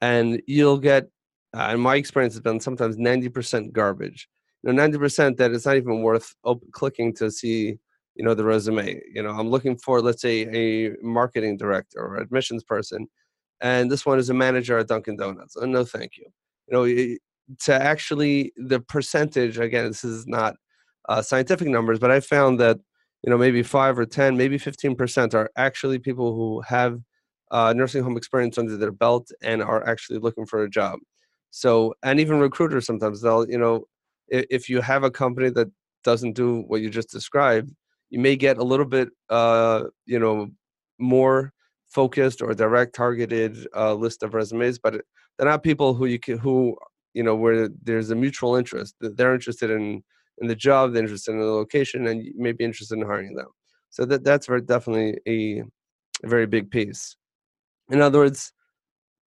And 0.00 0.42
you'll 0.48 0.80
get, 0.80 1.04
uh, 1.56 1.70
in 1.74 1.80
my 1.80 1.94
experience, 1.94 2.34
has 2.34 2.40
been 2.40 2.58
sometimes 2.58 2.96
90% 2.96 3.70
garbage 3.70 4.28
you 4.62 4.72
know, 4.72 4.82
90% 4.82 5.36
that 5.38 5.52
it's 5.52 5.66
not 5.66 5.76
even 5.76 6.02
worth 6.02 6.34
op- 6.44 6.62
clicking 6.72 7.14
to 7.14 7.30
see, 7.30 7.78
you 8.14 8.24
know, 8.24 8.34
the 8.34 8.44
resume. 8.44 9.00
You 9.12 9.22
know, 9.22 9.30
I'm 9.30 9.48
looking 9.48 9.76
for, 9.76 10.00
let's 10.00 10.22
say, 10.22 10.42
a 10.54 10.94
marketing 11.02 11.56
director 11.56 12.00
or 12.00 12.16
admissions 12.16 12.62
person, 12.64 13.08
and 13.60 13.90
this 13.90 14.06
one 14.06 14.18
is 14.18 14.30
a 14.30 14.34
manager 14.34 14.78
at 14.78 14.88
Dunkin' 14.88 15.16
Donuts. 15.16 15.56
Oh, 15.60 15.66
no, 15.66 15.84
thank 15.84 16.16
you. 16.16 16.26
You 16.68 16.72
know, 16.76 17.16
to 17.64 17.74
actually 17.74 18.52
the 18.56 18.80
percentage 18.80 19.58
again, 19.58 19.86
this 19.88 20.04
is 20.04 20.26
not 20.26 20.56
uh, 21.08 21.22
scientific 21.22 21.68
numbers, 21.68 21.98
but 21.98 22.10
I 22.10 22.20
found 22.20 22.60
that 22.60 22.78
you 23.22 23.30
know 23.30 23.38
maybe 23.38 23.62
five 23.62 23.98
or 23.98 24.06
ten, 24.06 24.36
maybe 24.36 24.58
15 24.58 24.94
percent 24.96 25.34
are 25.34 25.50
actually 25.56 25.98
people 25.98 26.34
who 26.34 26.60
have 26.62 27.00
uh, 27.50 27.72
nursing 27.76 28.02
home 28.02 28.16
experience 28.16 28.58
under 28.58 28.76
their 28.76 28.92
belt 28.92 29.30
and 29.42 29.62
are 29.62 29.86
actually 29.86 30.18
looking 30.18 30.46
for 30.46 30.62
a 30.62 30.70
job. 30.70 30.98
So, 31.50 31.94
and 32.02 32.18
even 32.18 32.40
recruiters 32.40 32.86
sometimes 32.86 33.20
they'll, 33.20 33.48
you 33.48 33.58
know, 33.58 33.84
if 34.32 34.68
you 34.68 34.80
have 34.80 35.04
a 35.04 35.10
company 35.10 35.50
that 35.50 35.70
doesn't 36.04 36.32
do 36.32 36.62
what 36.66 36.80
you 36.80 36.90
just 36.90 37.10
described, 37.10 37.72
you 38.10 38.18
may 38.18 38.36
get 38.36 38.58
a 38.58 38.64
little 38.64 38.86
bit, 38.86 39.10
uh, 39.30 39.84
you 40.06 40.18
know, 40.18 40.48
more 40.98 41.52
focused 41.88 42.42
or 42.42 42.54
direct 42.54 42.94
targeted 42.94 43.66
uh, 43.76 43.94
list 43.94 44.22
of 44.22 44.34
resumes, 44.34 44.78
but 44.78 44.94
they're 45.38 45.48
not 45.48 45.62
people 45.62 45.94
who 45.94 46.06
you 46.06 46.18
can, 46.18 46.38
who 46.38 46.76
you 47.14 47.22
know 47.22 47.34
where 47.34 47.68
there's 47.82 48.10
a 48.10 48.14
mutual 48.14 48.56
interest. 48.56 48.94
They're 49.00 49.34
interested 49.34 49.70
in 49.70 50.02
in 50.38 50.48
the 50.48 50.56
job, 50.56 50.92
they're 50.92 51.02
interested 51.02 51.32
in 51.32 51.38
the 51.38 51.44
location, 51.44 52.06
and 52.06 52.24
you 52.24 52.32
may 52.36 52.52
be 52.52 52.64
interested 52.64 52.98
in 52.98 53.06
hiring 53.06 53.34
them. 53.34 53.48
So 53.90 54.04
that 54.06 54.24
that's 54.24 54.46
very 54.46 54.62
definitely 54.62 55.18
a, 55.26 55.62
a 56.24 56.28
very 56.28 56.46
big 56.46 56.70
piece. 56.70 57.16
In 57.90 58.00
other 58.00 58.18
words, 58.20 58.52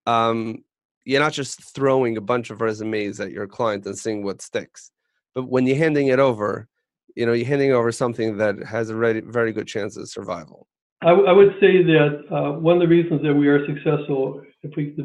um, 0.07 0.63
you're 1.05 1.21
not 1.21 1.33
just 1.33 1.75
throwing 1.75 2.17
a 2.17 2.21
bunch 2.21 2.50
of 2.50 2.62
resumes 2.62 3.19
at 3.19 3.31
your 3.31 3.47
client 3.47 3.85
and 3.85 3.97
seeing 3.97 4.24
what 4.24 4.41
sticks 4.41 4.91
but 5.36 5.50
when 5.50 5.68
you're 5.68 5.77
handing 5.77 6.08
it 6.08 6.20
over 6.20 6.68
you 7.15 7.25
know 7.25 7.34
you're 7.34 7.48
handing 7.48 7.72
over 7.72 7.92
something 7.92 8.38
that 8.38 8.60
has 8.63 8.89
a 8.89 8.96
very, 8.96 9.22
very 9.22 9.51
good 9.51 9.68
chance 9.68 9.98
of 9.98 10.08
survival. 10.10 10.68
I, 11.01 11.10
w- 11.10 11.27
I 11.27 11.32
would 11.32 11.56
say 11.60 11.84
that 11.84 12.24
uh, 12.32 12.60
one 12.60 12.75
of 12.75 12.82
the 12.82 12.88
reasons 12.88 13.22
that 13.24 13.34
we 13.34 13.48
are 13.48 13.65
successful 13.65 14.42
if 14.63 14.75
we 14.75 14.96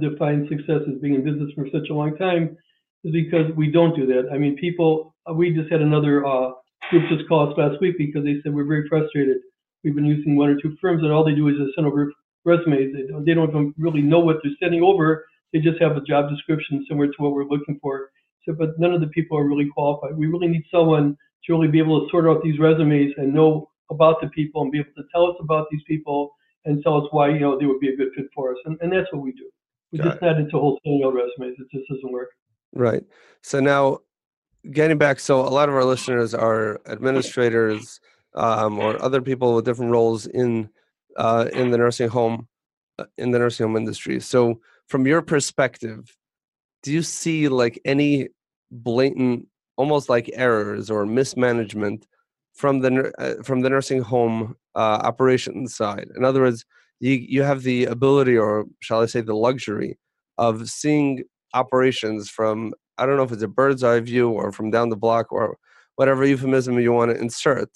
define 0.00 0.46
success 0.48 0.82
as 0.88 1.00
being 1.00 1.14
in 1.14 1.24
business 1.24 1.50
for 1.54 1.66
such 1.72 1.88
a 1.90 1.94
long 1.94 2.16
time 2.16 2.56
is 3.04 3.12
because 3.12 3.50
we 3.56 3.70
don't 3.70 3.94
do 3.96 4.06
that. 4.06 4.28
I 4.32 4.38
mean 4.38 4.56
people 4.56 5.14
uh, 5.28 5.34
we 5.34 5.54
just 5.54 5.70
had 5.70 5.82
another 5.82 6.26
uh, 6.26 6.52
group 6.90 7.08
just 7.08 7.28
call 7.28 7.50
us 7.50 7.58
last 7.58 7.80
week 7.80 7.96
because 7.98 8.24
they 8.24 8.36
said 8.42 8.54
we're 8.54 8.64
very 8.64 8.88
frustrated. 8.88 9.38
We've 9.84 9.94
been 9.94 10.06
using 10.06 10.36
one 10.36 10.48
or 10.48 10.60
two 10.60 10.76
firms 10.80 11.02
and 11.02 11.12
all 11.12 11.24
they 11.24 11.34
do 11.34 11.48
is 11.48 11.56
just 11.56 11.74
send 11.74 11.86
over 11.86 12.12
resumes. 12.44 12.94
They 12.94 13.12
don't, 13.12 13.24
they 13.24 13.34
don't 13.34 13.74
really 13.76 14.02
know 14.02 14.20
what 14.20 14.36
they're 14.42 14.52
sending 14.60 14.82
over. 14.82 15.26
They 15.52 15.60
just 15.60 15.80
have 15.80 15.96
a 15.96 16.00
job 16.00 16.30
description 16.30 16.84
similar 16.88 17.08
to 17.08 17.14
what 17.18 17.32
we're 17.32 17.44
looking 17.44 17.78
for 17.80 18.10
so, 18.48 18.54
but 18.54 18.78
none 18.78 18.94
of 18.94 19.00
the 19.00 19.08
people 19.08 19.36
are 19.36 19.44
really 19.44 19.68
qualified. 19.68 20.16
We 20.16 20.26
really 20.26 20.48
need 20.48 20.64
someone 20.72 21.16
to 21.44 21.52
really 21.52 21.68
be 21.68 21.78
able 21.78 22.00
to 22.00 22.10
sort 22.10 22.26
out 22.26 22.42
these 22.42 22.58
resumes 22.58 23.12
and 23.18 23.34
know 23.34 23.68
about 23.90 24.20
the 24.20 24.28
people 24.28 24.62
and 24.62 24.72
be 24.72 24.78
able 24.78 24.90
to 24.96 25.04
tell 25.12 25.26
us 25.26 25.36
about 25.40 25.66
these 25.70 25.82
people 25.86 26.32
and 26.64 26.82
tell 26.82 26.96
us 26.96 27.08
why 27.10 27.28
you 27.28 27.40
know 27.40 27.58
they 27.58 27.66
would 27.66 27.80
be 27.80 27.92
a 27.92 27.96
good 27.96 28.08
fit 28.16 28.26
for 28.34 28.52
us. 28.52 28.58
And, 28.64 28.78
and 28.80 28.92
that's 28.92 29.12
what 29.12 29.22
we 29.22 29.32
do. 29.32 29.50
We're 29.92 30.02
Got 30.02 30.10
just 30.10 30.22
it. 30.22 30.26
not 30.26 30.38
into 30.38 30.56
out 30.56 31.14
resumes. 31.14 31.56
It 31.58 31.68
just 31.72 31.88
doesn't 31.88 32.10
work. 32.10 32.28
Right. 32.72 33.02
So 33.42 33.60
now, 33.60 33.98
getting 34.72 34.98
back, 34.98 35.20
so 35.20 35.40
a 35.40 35.48
lot 35.48 35.68
of 35.68 35.74
our 35.74 35.84
listeners 35.84 36.34
are 36.34 36.80
administrators 36.86 38.00
um, 38.34 38.78
or 38.78 39.02
other 39.02 39.22
people 39.22 39.54
with 39.54 39.64
different 39.64 39.92
roles 39.92 40.26
in 40.26 40.70
uh, 41.16 41.48
in 41.52 41.70
the 41.70 41.78
nursing 41.78 42.08
home 42.08 42.48
uh, 42.98 43.04
in 43.16 43.30
the 43.30 43.38
nursing 43.38 43.66
home 43.66 43.76
industry. 43.76 44.20
So, 44.20 44.60
from 44.86 45.06
your 45.06 45.22
perspective, 45.22 46.14
do 46.82 46.92
you 46.92 47.02
see 47.02 47.48
like 47.48 47.80
any 47.84 48.28
blatant 48.70 49.46
almost 49.76 50.08
like 50.08 50.30
errors 50.34 50.90
or 50.90 51.06
mismanagement 51.06 52.06
from 52.54 52.80
the 52.80 53.12
uh, 53.18 53.42
from 53.42 53.60
the 53.60 53.70
nursing 53.70 54.02
home 54.02 54.56
uh, 54.74 55.00
operations 55.02 55.76
side. 55.76 56.08
In 56.16 56.24
other 56.24 56.40
words 56.40 56.64
you 57.00 57.12
you 57.12 57.42
have 57.42 57.62
the 57.62 57.84
ability 57.84 58.36
or 58.36 58.66
shall 58.80 59.00
i 59.00 59.06
say 59.06 59.20
the 59.20 59.34
luxury 59.34 59.98
of 60.36 60.68
seeing 60.68 61.22
operations 61.54 62.28
from 62.28 62.72
i 62.98 63.06
don't 63.06 63.16
know 63.16 63.22
if 63.22 63.32
it's 63.32 63.42
a 63.42 63.48
bird's 63.48 63.84
eye 63.84 64.00
view 64.00 64.30
or 64.30 64.52
from 64.52 64.70
down 64.70 64.88
the 64.88 64.96
block 64.96 65.32
or 65.32 65.56
whatever 65.96 66.24
euphemism 66.24 66.78
you 66.78 66.92
want 66.92 67.10
to 67.10 67.20
insert. 67.20 67.68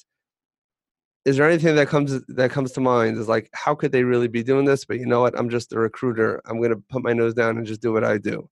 Is 1.25 1.37
there 1.37 1.49
anything 1.49 1.75
that 1.76 1.88
comes 1.88 2.20
that 2.28 2.50
comes 2.52 2.72
to 2.72 2.80
mind? 2.80 3.18
Is 3.18 3.28
like 3.28 3.49
how 3.52 3.75
could 3.75 3.92
they 3.92 4.04
really 4.04 4.28
be 4.28 4.42
doing 4.44 4.64
this? 4.64 4.84
But 4.84 4.99
you 4.99 5.06
know 5.06 5.20
what? 5.20 5.38
I'm 5.38 5.49
just 5.50 5.72
a 5.72 5.78
recruiter. 5.78 6.40
I'm 6.46 6.58
going 6.58 6.70
to 6.70 6.82
put 6.88 7.02
my 7.02 7.12
nose 7.12 7.34
down 7.34 7.56
and 7.58 7.66
just 7.66 7.82
do 7.82 7.92
what 7.92 8.04
i 8.04 8.18
do 8.18 8.49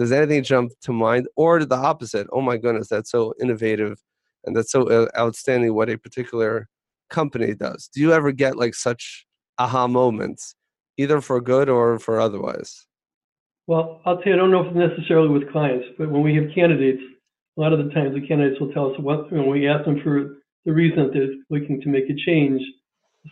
does 0.00 0.10
anything 0.10 0.42
jump 0.42 0.72
to 0.82 0.92
mind? 0.92 1.28
Or 1.36 1.64
the 1.64 1.76
opposite 1.76 2.26
oh 2.32 2.40
my 2.40 2.56
goodness 2.56 2.88
that's 2.88 3.10
so 3.10 3.34
innovative 3.40 4.02
and 4.44 4.56
that's 4.56 4.72
so 4.72 4.88
uh, 4.88 5.08
outstanding 5.16 5.74
what 5.74 5.90
a 5.90 5.96
particular 5.96 6.66
company 7.10 7.54
does. 7.54 7.88
Do 7.94 8.00
you 8.00 8.12
ever 8.12 8.32
get 8.32 8.56
like 8.56 8.74
such 8.74 9.26
aha 9.58 9.86
moments 9.86 10.56
either 10.96 11.20
for 11.20 11.40
good 11.40 11.68
or 11.68 11.98
for 11.98 12.18
otherwise? 12.18 12.86
Well 13.66 14.00
i'll 14.04 14.16
tell 14.16 14.32
you 14.32 14.34
i 14.34 14.36
don't 14.36 14.50
know 14.50 14.62
if 14.62 14.74
it's 14.74 14.96
necessarily 14.96 15.28
with 15.28 15.52
clients 15.52 15.86
but 15.96 16.10
when 16.10 16.22
we 16.22 16.34
have 16.34 16.46
candidates 16.54 17.02
a 17.56 17.60
lot 17.60 17.72
of 17.72 17.84
the 17.84 17.92
times 17.92 18.14
the 18.14 18.26
candidates 18.26 18.60
will 18.60 18.72
tell 18.72 18.90
us 18.90 18.98
what 18.98 19.30
when 19.30 19.48
we 19.48 19.68
ask 19.68 19.84
them 19.84 20.00
for 20.02 20.40
the 20.64 20.72
reason 20.72 21.04
that 21.04 21.12
they're 21.12 21.34
looking 21.48 21.80
to 21.80 21.88
make 21.88 22.04
a 22.04 22.14
change. 22.26 22.60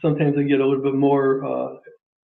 Sometimes 0.02 0.36
they 0.36 0.44
get 0.44 0.60
a 0.60 0.66
little 0.66 0.82
bit 0.82 0.94
more 0.94 1.44
uh, 1.44 1.76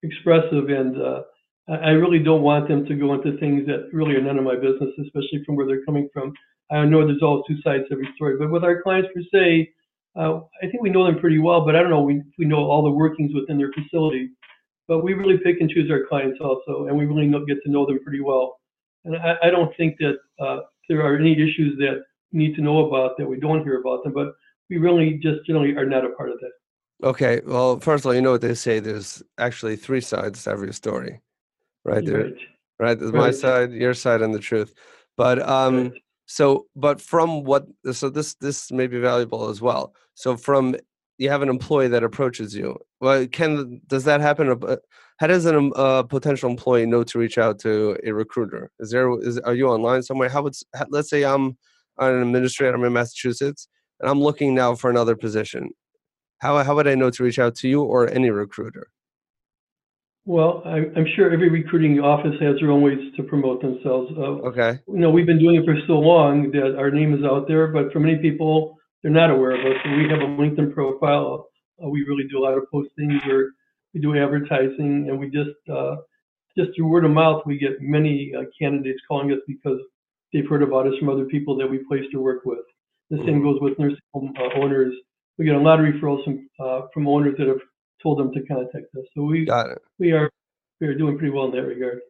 expressive 0.04 0.70
and 0.70 1.02
uh, 1.02 1.22
I 1.70 1.90
really 1.90 2.20
don't 2.20 2.44
want 2.44 2.70
them 2.70 2.86
to 2.86 2.96
go 2.96 3.14
into 3.14 3.38
things 3.40 3.66
that 3.68 3.90
really 3.92 4.16
are 4.16 4.22
none 4.22 4.38
of 4.38 4.46
my 4.46 4.56
business, 4.56 4.90
especially 5.02 5.44
from 5.46 5.58
where 5.58 5.68
they're 5.68 5.84
coming 5.84 6.08
from. 6.14 6.34
I 6.72 6.86
know 6.86 7.06
there's 7.06 7.22
always 7.22 7.44
two 7.48 7.62
sides 7.62 7.84
to 7.88 7.94
every 7.94 8.10
story, 8.16 8.38
but 8.38 8.50
with 8.50 8.64
our 8.64 8.82
clients 8.82 9.10
per 9.14 9.22
se, 9.34 9.70
uh, 10.16 10.40
I 10.64 10.68
think 10.68 10.82
we 10.82 10.90
know 10.90 11.06
them 11.06 11.20
pretty 11.20 11.40
well, 11.40 11.66
but 11.66 11.76
I 11.76 11.82
don't 11.82 11.90
know 11.90 12.02
we, 12.02 12.22
we 12.38 12.46
know 12.46 12.70
all 12.70 12.84
the 12.84 12.90
workings 12.90 13.34
within 13.34 13.58
their 13.58 13.72
facility. 13.74 14.30
But 14.88 15.04
we 15.04 15.14
really 15.14 15.38
pick 15.38 15.58
and 15.60 15.70
choose 15.70 15.92
our 15.92 16.06
clients 16.08 16.40
also, 16.40 16.88
and 16.88 16.98
we 16.98 17.06
really 17.06 17.28
know, 17.28 17.46
get 17.46 17.58
to 17.66 17.70
know 17.70 17.86
them 17.86 18.00
pretty 18.02 18.22
well. 18.22 18.62
And 19.04 19.18
I, 19.18 19.36
I 19.44 19.50
don't 19.50 19.76
think 19.76 19.98
that 20.00 20.16
uh, 20.40 20.62
there 20.88 21.02
are 21.02 21.18
any 21.18 21.34
issues 21.34 21.78
that 21.80 22.04
we 22.32 22.40
need 22.40 22.56
to 22.56 22.62
know 22.62 22.88
about 22.88 23.18
that 23.18 23.28
we 23.28 23.38
don't 23.38 23.64
hear 23.64 23.82
about 23.82 24.06
them, 24.06 24.14
but 24.14 24.34
we 24.70 24.78
really 24.78 25.20
just 25.22 25.46
generally 25.46 25.76
are 25.76 25.86
not 25.86 26.06
a 26.06 26.10
part 26.12 26.30
of 26.30 26.40
that. 26.40 27.08
Okay, 27.08 27.42
well, 27.46 27.78
first 27.80 28.04
of 28.04 28.08
all, 28.08 28.16
you 28.16 28.22
know 28.22 28.32
what 28.32 28.42
they 28.42 28.54
say. 28.54 28.80
There's 28.80 29.22
actually 29.38 29.76
three 29.76 30.02
sides 30.02 30.46
to 30.46 30.52
every 30.52 30.74
story 30.74 31.20
right 31.88 32.06
there 32.06 32.24
right, 32.24 32.34
right? 32.80 33.02
Right. 33.02 33.14
my 33.14 33.32
side 33.32 33.72
your 33.72 33.94
side 33.94 34.22
and 34.22 34.34
the 34.34 34.40
truth. 34.40 34.74
But 35.16 35.48
um 35.48 35.90
right. 35.90 36.02
so 36.26 36.68
but 36.76 37.02
from 37.02 37.44
what 37.44 37.66
so 37.92 38.10
this 38.10 38.36
this 38.36 38.72
may 38.72 38.88
be 38.88 39.00
valuable 39.00 39.50
as 39.50 39.62
well. 39.62 39.94
So 40.14 40.38
from 40.38 40.76
you 41.18 41.30
have 41.30 41.42
an 41.42 41.50
employee 41.50 41.88
that 41.88 42.04
approaches 42.04 42.54
you. 42.56 42.78
Well 43.00 43.28
can 43.28 43.82
does 43.88 44.04
that 44.04 44.22
happen 44.22 44.50
uh, 44.50 44.78
how 45.18 45.28
does 45.28 45.46
a 45.48 45.58
uh, 45.58 46.04
potential 46.04 46.50
employee 46.50 46.86
know 46.86 47.04
to 47.04 47.18
reach 47.18 47.40
out 47.40 47.58
to 47.60 47.98
a 48.04 48.12
recruiter? 48.12 48.70
Is 48.80 48.92
there 48.92 49.10
is 49.22 49.40
are 49.40 49.56
you 49.56 49.68
online 49.70 50.04
somewhere? 50.04 50.30
How 50.30 50.44
would 50.44 50.54
let's 50.90 51.10
say 51.10 51.24
i'm 51.24 51.58
an 52.00 52.22
administrator 52.22 52.76
i'm 52.76 52.84
in 52.84 52.94
massachusetts 52.94 53.68
and 54.00 54.10
i'm 54.10 54.22
looking 54.22 54.54
now 54.54 54.76
for 54.76 54.90
another 54.90 55.16
position. 55.16 55.72
How, 56.40 56.64
how 56.64 56.76
would 56.76 56.88
i 56.88 56.94
know 56.94 57.10
to 57.10 57.24
reach 57.24 57.40
out 57.40 57.56
to 57.56 57.68
you 57.68 57.82
or 57.82 58.08
any 58.10 58.30
recruiter 58.30 58.92
well, 60.28 60.62
I, 60.66 60.80
I'm 60.98 61.08
sure 61.16 61.32
every 61.32 61.50
recruiting 61.50 62.02
office 62.02 62.36
has 62.42 62.60
their 62.60 62.70
own 62.70 62.82
ways 62.82 63.00
to 63.16 63.24
promote 63.24 63.62
themselves. 63.62 64.12
Uh, 64.18 64.50
Okay. 64.52 64.78
you 64.88 65.00
know, 65.00 65.10
we've 65.10 65.26
been 65.26 65.40
doing 65.40 65.56
it 65.56 65.64
for 65.66 65.78
so 65.88 65.94
long 65.94 66.52
that 66.52 66.76
our 66.78 66.92
name 66.92 67.14
is 67.18 67.24
out 67.24 67.48
there, 67.48 67.68
but 67.68 67.94
for 67.94 68.02
many 68.02 68.18
people, 68.18 68.76
they're 69.02 69.12
not 69.12 69.32
aware 69.32 69.52
of 69.52 69.62
us. 69.62 69.80
we 69.86 70.10
have 70.10 70.20
a 70.20 70.32
LinkedIn 70.42 70.74
profile. 70.74 71.48
Uh, 71.82 71.88
we 71.88 72.04
really 72.04 72.28
do 72.30 72.40
a 72.40 72.44
lot 72.44 72.58
of 72.58 72.66
postings 72.74 73.26
or 73.26 73.52
we 73.94 74.02
do 74.02 74.18
advertising, 74.22 75.08
and 75.08 75.18
we 75.18 75.30
just 75.30 75.56
uh, 75.72 75.96
just 76.58 76.76
through 76.76 76.88
word 76.90 77.06
of 77.06 77.12
mouth, 77.12 77.44
we 77.46 77.58
get 77.58 77.80
many 77.80 78.34
uh, 78.38 78.42
candidates 78.60 79.00
calling 79.08 79.32
us 79.32 79.40
because 79.48 79.80
they've 80.34 80.50
heard 80.50 80.64
about 80.64 80.88
us 80.88 80.94
from 81.00 81.08
other 81.08 81.26
people 81.26 81.56
that 81.56 81.68
we 81.68 81.80
placed 81.88 82.12
to 82.12 82.20
work 82.20 82.44
with. 82.44 82.60
The 83.12 83.18
same 83.20 83.36
mm-hmm. 83.36 83.44
goes 83.44 83.62
with 83.62 83.80
nursing 83.80 83.98
home 84.14 84.34
uh, 84.38 84.60
owners. 84.60 84.94
We 85.38 85.46
get 85.46 85.56
a 85.56 85.60
lot 85.60 85.80
of 85.80 85.86
referrals 85.86 86.26
from 86.26 86.50
uh, 86.60 86.82
from 86.94 87.08
owners 87.08 87.36
that 87.38 87.48
have 87.48 87.62
told 88.02 88.20
them 88.20 88.32
to 88.34 88.42
contact 88.46 88.86
us. 88.98 89.06
So 89.16 89.24
we 89.24 89.46
Got 89.46 89.72
it. 89.72 89.80
we 90.00 90.12
are 90.12 90.30
we 90.80 90.88
are 90.88 90.96
doing 90.96 91.18
pretty 91.18 91.34
well 91.34 91.46
in 91.46 91.52
that 91.52 91.64
regard. 91.64 92.02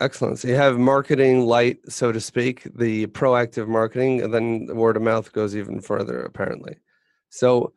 Excellent. 0.00 0.38
So 0.38 0.48
you 0.48 0.56
have 0.56 0.78
marketing 0.78 1.46
light, 1.46 1.78
so 1.88 2.12
to 2.12 2.20
speak, 2.20 2.68
the 2.76 3.06
proactive 3.08 3.66
marketing, 3.66 4.20
and 4.20 4.32
then 4.32 4.66
the 4.66 4.74
word 4.74 4.96
of 4.96 5.02
mouth 5.02 5.32
goes 5.32 5.56
even 5.56 5.80
further, 5.80 6.20
apparently. 6.22 6.76
So, 7.30 7.72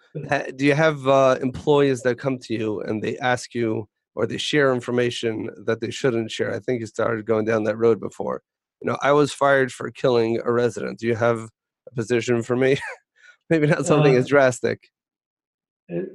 do 0.56 0.66
you 0.66 0.74
have 0.74 1.08
uh, 1.08 1.38
employees 1.42 2.02
that 2.04 2.20
come 2.20 2.38
to 2.40 2.54
you 2.54 2.82
and 2.82 3.02
they 3.02 3.18
ask 3.18 3.54
you 3.54 3.88
or 4.16 4.26
they 4.26 4.38
share 4.38 4.74
information 4.74 5.50
that 5.66 5.82
they 5.82 5.92
shouldn't 5.92 6.32
share? 6.32 6.54
I 6.54 6.60
think 6.60 6.82
you 6.82 6.88
started 6.88 7.26
going 7.26 7.46
down 7.46 7.64
that 7.64 7.78
road 7.78 8.00
before. 8.00 8.42
You 8.82 8.90
know, 8.92 8.98
I 9.02 9.12
was 9.12 9.34
fired 9.34 9.72
for 9.72 9.90
killing 9.92 10.40
a 10.44 10.52
resident. 10.52 11.00
Do 11.00 11.08
you 11.08 11.16
have 11.16 11.40
a 11.40 11.96
position 11.96 12.44
for 12.44 12.56
me? 12.56 12.78
Maybe 13.50 13.68
not 13.68 13.86
something 13.86 14.16
uh, 14.16 14.20
as 14.20 14.28
drastic. 14.28 14.90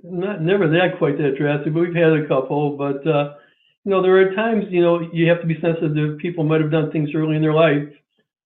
Not 0.05 0.41
never 0.41 0.69
that 0.69 0.99
quite 0.99 1.19
that 1.19 1.37
drastic, 1.37 1.75
but 1.75 1.81
we've 1.81 1.95
had 1.95 2.13
a 2.13 2.29
couple. 2.29 2.77
But 2.77 3.07
uh, 3.07 3.35
you 3.85 3.91
know, 3.91 4.01
there 4.01 4.17
are 4.17 4.35
times, 4.35 4.65
you 4.71 4.81
know, 4.81 5.01
you 5.13 5.29
have 5.29 5.41
to 5.41 5.47
be 5.47 5.61
sensitive. 5.61 6.19
People 6.19 6.45
might 6.45 6.61
have 6.61 6.71
done 6.71 6.91
things 6.91 7.11
early 7.15 7.37
in 7.37 7.43
their 7.43 7.53
life 7.53 7.89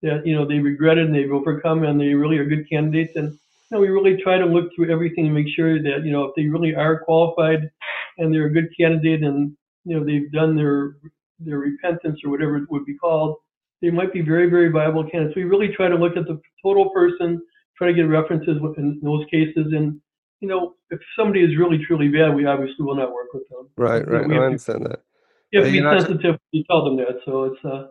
that, 0.02 0.22
you 0.24 0.34
know, 0.34 0.46
they 0.46 0.58
regretted 0.58 1.06
and 1.06 1.14
they've 1.14 1.32
overcome 1.32 1.84
and 1.84 2.00
they 2.00 2.14
really 2.14 2.38
are 2.38 2.44
good 2.44 2.68
candidates. 2.68 3.14
And, 3.14 3.32
you 3.32 3.38
know, 3.70 3.80
we 3.80 3.88
really 3.88 4.16
try 4.20 4.38
to 4.38 4.46
look 4.46 4.74
through 4.74 4.90
everything 4.90 5.26
and 5.26 5.34
make 5.34 5.48
sure 5.54 5.80
that, 5.82 6.04
you 6.04 6.10
know, 6.10 6.24
if 6.24 6.34
they 6.34 6.46
really 6.46 6.74
are 6.74 7.00
qualified 7.00 7.70
and 8.16 8.34
they're 8.34 8.46
a 8.46 8.52
good 8.52 8.68
candidate 8.76 9.22
and, 9.22 9.56
you 9.84 9.96
know, 9.96 10.04
they've 10.04 10.32
done 10.32 10.56
their, 10.56 10.96
their 11.38 11.58
repentance 11.58 12.18
or 12.24 12.30
whatever 12.30 12.56
it 12.56 12.70
would 12.70 12.84
be 12.84 12.96
called, 12.96 13.36
they 13.80 13.90
might 13.90 14.12
be 14.12 14.22
very, 14.22 14.50
very 14.50 14.70
viable 14.70 15.08
candidates. 15.08 15.36
We 15.36 15.44
really 15.44 15.68
try 15.68 15.88
to 15.88 15.94
look 15.94 16.16
at 16.16 16.26
the 16.26 16.40
total 16.64 16.90
person, 16.90 17.40
try 17.76 17.88
to 17.88 17.94
get 17.94 18.08
references 18.08 18.58
in 18.76 19.00
those 19.02 19.24
cases. 19.30 19.72
And, 19.72 20.00
you 20.40 20.48
know, 20.48 20.74
if 20.90 21.00
somebody 21.16 21.42
is 21.42 21.56
really, 21.56 21.84
truly 21.84 22.08
bad, 22.08 22.34
we 22.34 22.46
obviously 22.46 22.84
will 22.84 22.96
not 22.96 23.12
work 23.12 23.32
with 23.34 23.48
them. 23.48 23.68
Right, 23.76 24.06
right. 24.06 24.26
No, 24.26 24.42
I 24.42 24.46
understand 24.46 24.86
that 24.86 25.00
you 25.50 25.60
have 25.60 25.68
to 25.68 25.72
be 25.72 25.80
sensitive 25.80 26.34
to 26.34 26.40
you 26.52 26.64
tell 26.64 26.84
them 26.84 26.96
that. 26.96 27.20
So 27.24 27.44
it's 27.44 27.64
uh. 27.64 27.88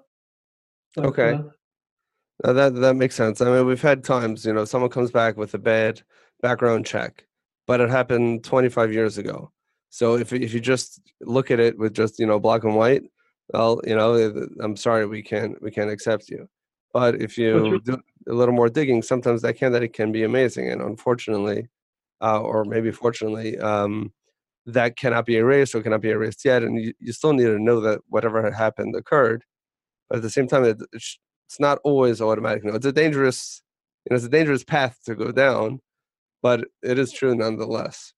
Okay. 0.99 1.39
Uh, 2.43 2.53
that 2.53 2.75
that 2.75 2.95
makes 2.95 3.15
sense. 3.15 3.41
I 3.41 3.45
mean, 3.45 3.65
we've 3.65 3.81
had 3.81 4.03
times, 4.03 4.45
you 4.45 4.53
know, 4.53 4.65
someone 4.65 4.91
comes 4.91 5.11
back 5.11 5.37
with 5.37 5.53
a 5.53 5.59
bad 5.59 6.01
background 6.41 6.85
check, 6.85 7.25
but 7.65 7.81
it 7.81 7.89
happened 7.89 8.43
25 8.43 8.93
years 8.93 9.17
ago. 9.17 9.51
So 9.89 10.15
if 10.15 10.33
if 10.33 10.53
you 10.53 10.59
just 10.59 11.01
look 11.21 11.49
at 11.49 11.59
it 11.59 11.77
with 11.77 11.93
just 11.93 12.19
you 12.19 12.27
know 12.27 12.39
black 12.39 12.63
and 12.63 12.75
white, 12.75 13.03
well, 13.49 13.81
you 13.85 13.95
know, 13.95 14.47
I'm 14.61 14.75
sorry, 14.75 15.05
we 15.07 15.23
can't 15.23 15.59
we 15.61 15.71
can't 15.71 15.89
accept 15.89 16.29
you. 16.29 16.47
But 16.93 17.21
if 17.21 17.37
you 17.37 17.79
do 17.81 17.97
a 18.27 18.33
little 18.33 18.55
more 18.55 18.69
digging, 18.69 19.01
sometimes 19.01 19.41
that 19.41 19.57
candidate 19.57 19.93
can 19.93 20.11
be 20.11 20.23
amazing. 20.23 20.69
And 20.69 20.81
unfortunately, 20.81 21.67
uh, 22.21 22.41
or 22.41 22.65
maybe 22.65 22.91
fortunately, 22.91 23.57
um, 23.59 24.11
that 24.65 24.97
cannot 24.97 25.25
be 25.25 25.37
erased 25.37 25.73
or 25.73 25.81
cannot 25.81 26.01
be 26.01 26.09
erased 26.09 26.43
yet. 26.43 26.63
And 26.63 26.81
you, 26.81 26.93
you 26.99 27.13
still 27.13 27.33
need 27.33 27.45
to 27.45 27.59
know 27.59 27.79
that 27.81 28.01
whatever 28.09 28.43
had 28.43 28.53
happened 28.53 28.95
occurred. 28.95 29.43
But 30.09 30.17
at 30.17 30.21
the 30.23 30.29
same 30.29 30.47
time, 30.47 30.63
it, 30.65 30.77
it's 30.93 31.59
not 31.59 31.79
always 31.83 32.21
automatic. 32.21 32.63
No, 32.63 32.75
it's 32.75 32.85
a 32.85 32.91
dangerous, 32.91 33.61
you 34.05 34.11
know, 34.11 34.17
it's 34.17 34.25
a 34.25 34.29
dangerous 34.29 34.63
path 34.63 34.99
to 35.05 35.15
go 35.15 35.31
down, 35.31 35.79
but 36.41 36.65
it 36.83 36.99
is 36.99 37.11
true 37.11 37.35
nonetheless. 37.35 38.13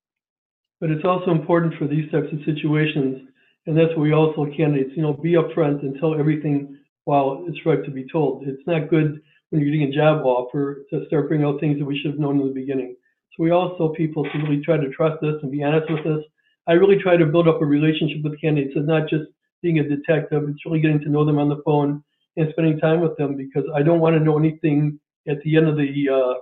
But 0.81 0.91
it's 0.91 1.05
also 1.05 1.31
important 1.31 1.75
for 1.77 1.87
these 1.87 2.09
types 2.11 2.27
of 2.31 2.39
situations, 2.45 3.27
and 3.67 3.77
that's 3.77 3.89
what 3.89 3.99
we 3.99 4.13
also 4.13 4.45
candidates, 4.55 4.91
you 4.95 5.03
know, 5.03 5.13
be 5.13 5.33
upfront 5.33 5.81
and 5.81 5.99
tell 5.99 6.17
everything 6.17 6.77
while 7.03 7.45
it's 7.47 7.65
right 7.65 7.83
to 7.83 7.91
be 7.91 8.07
told. 8.11 8.47
It's 8.47 8.65
not 8.65 8.89
good 8.89 9.21
when 9.49 9.61
you're 9.61 9.71
getting 9.71 9.93
a 9.93 9.95
job 9.95 10.25
offer 10.25 10.85
to 10.91 11.05
start 11.07 11.27
bringing 11.27 11.45
out 11.45 11.59
things 11.59 11.77
that 11.79 11.85
we 11.85 11.99
should 11.99 12.11
have 12.11 12.19
known 12.19 12.39
in 12.39 12.47
the 12.47 12.53
beginning. 12.53 12.95
We 13.39 13.49
also 13.49 13.89
people 13.97 14.23
to 14.23 14.37
really 14.37 14.61
try 14.61 14.77
to 14.77 14.89
trust 14.89 15.23
us 15.23 15.35
and 15.41 15.51
be 15.51 15.63
honest 15.63 15.89
with 15.91 16.05
us 16.05 16.23
I 16.69 16.73
really 16.73 16.97
try 16.97 17.17
to 17.17 17.25
build 17.25 17.47
up 17.47 17.63
a 17.63 17.65
relationship 17.65 18.21
with 18.23 18.39
candidates. 18.39 18.73
It's 18.75 18.87
not 18.87 19.09
just 19.09 19.23
being 19.63 19.79
a 19.79 19.83
detective. 19.83 20.47
It's 20.47 20.63
really 20.65 20.79
getting 20.79 20.99
to 20.99 21.09
know 21.09 21.25
them 21.25 21.39
on 21.39 21.49
the 21.49 21.61
phone 21.65 22.03
and 22.37 22.47
spending 22.51 22.79
time 22.79 23.01
with 23.01 23.17
them 23.17 23.35
because 23.35 23.63
I 23.75 23.81
don't 23.81 23.99
want 23.99 24.15
to 24.15 24.23
know 24.23 24.37
anything 24.37 24.99
at 25.27 25.41
the 25.41 25.57
end 25.57 25.67
of 25.67 25.77
the 25.77 26.09
uh, 26.09 26.35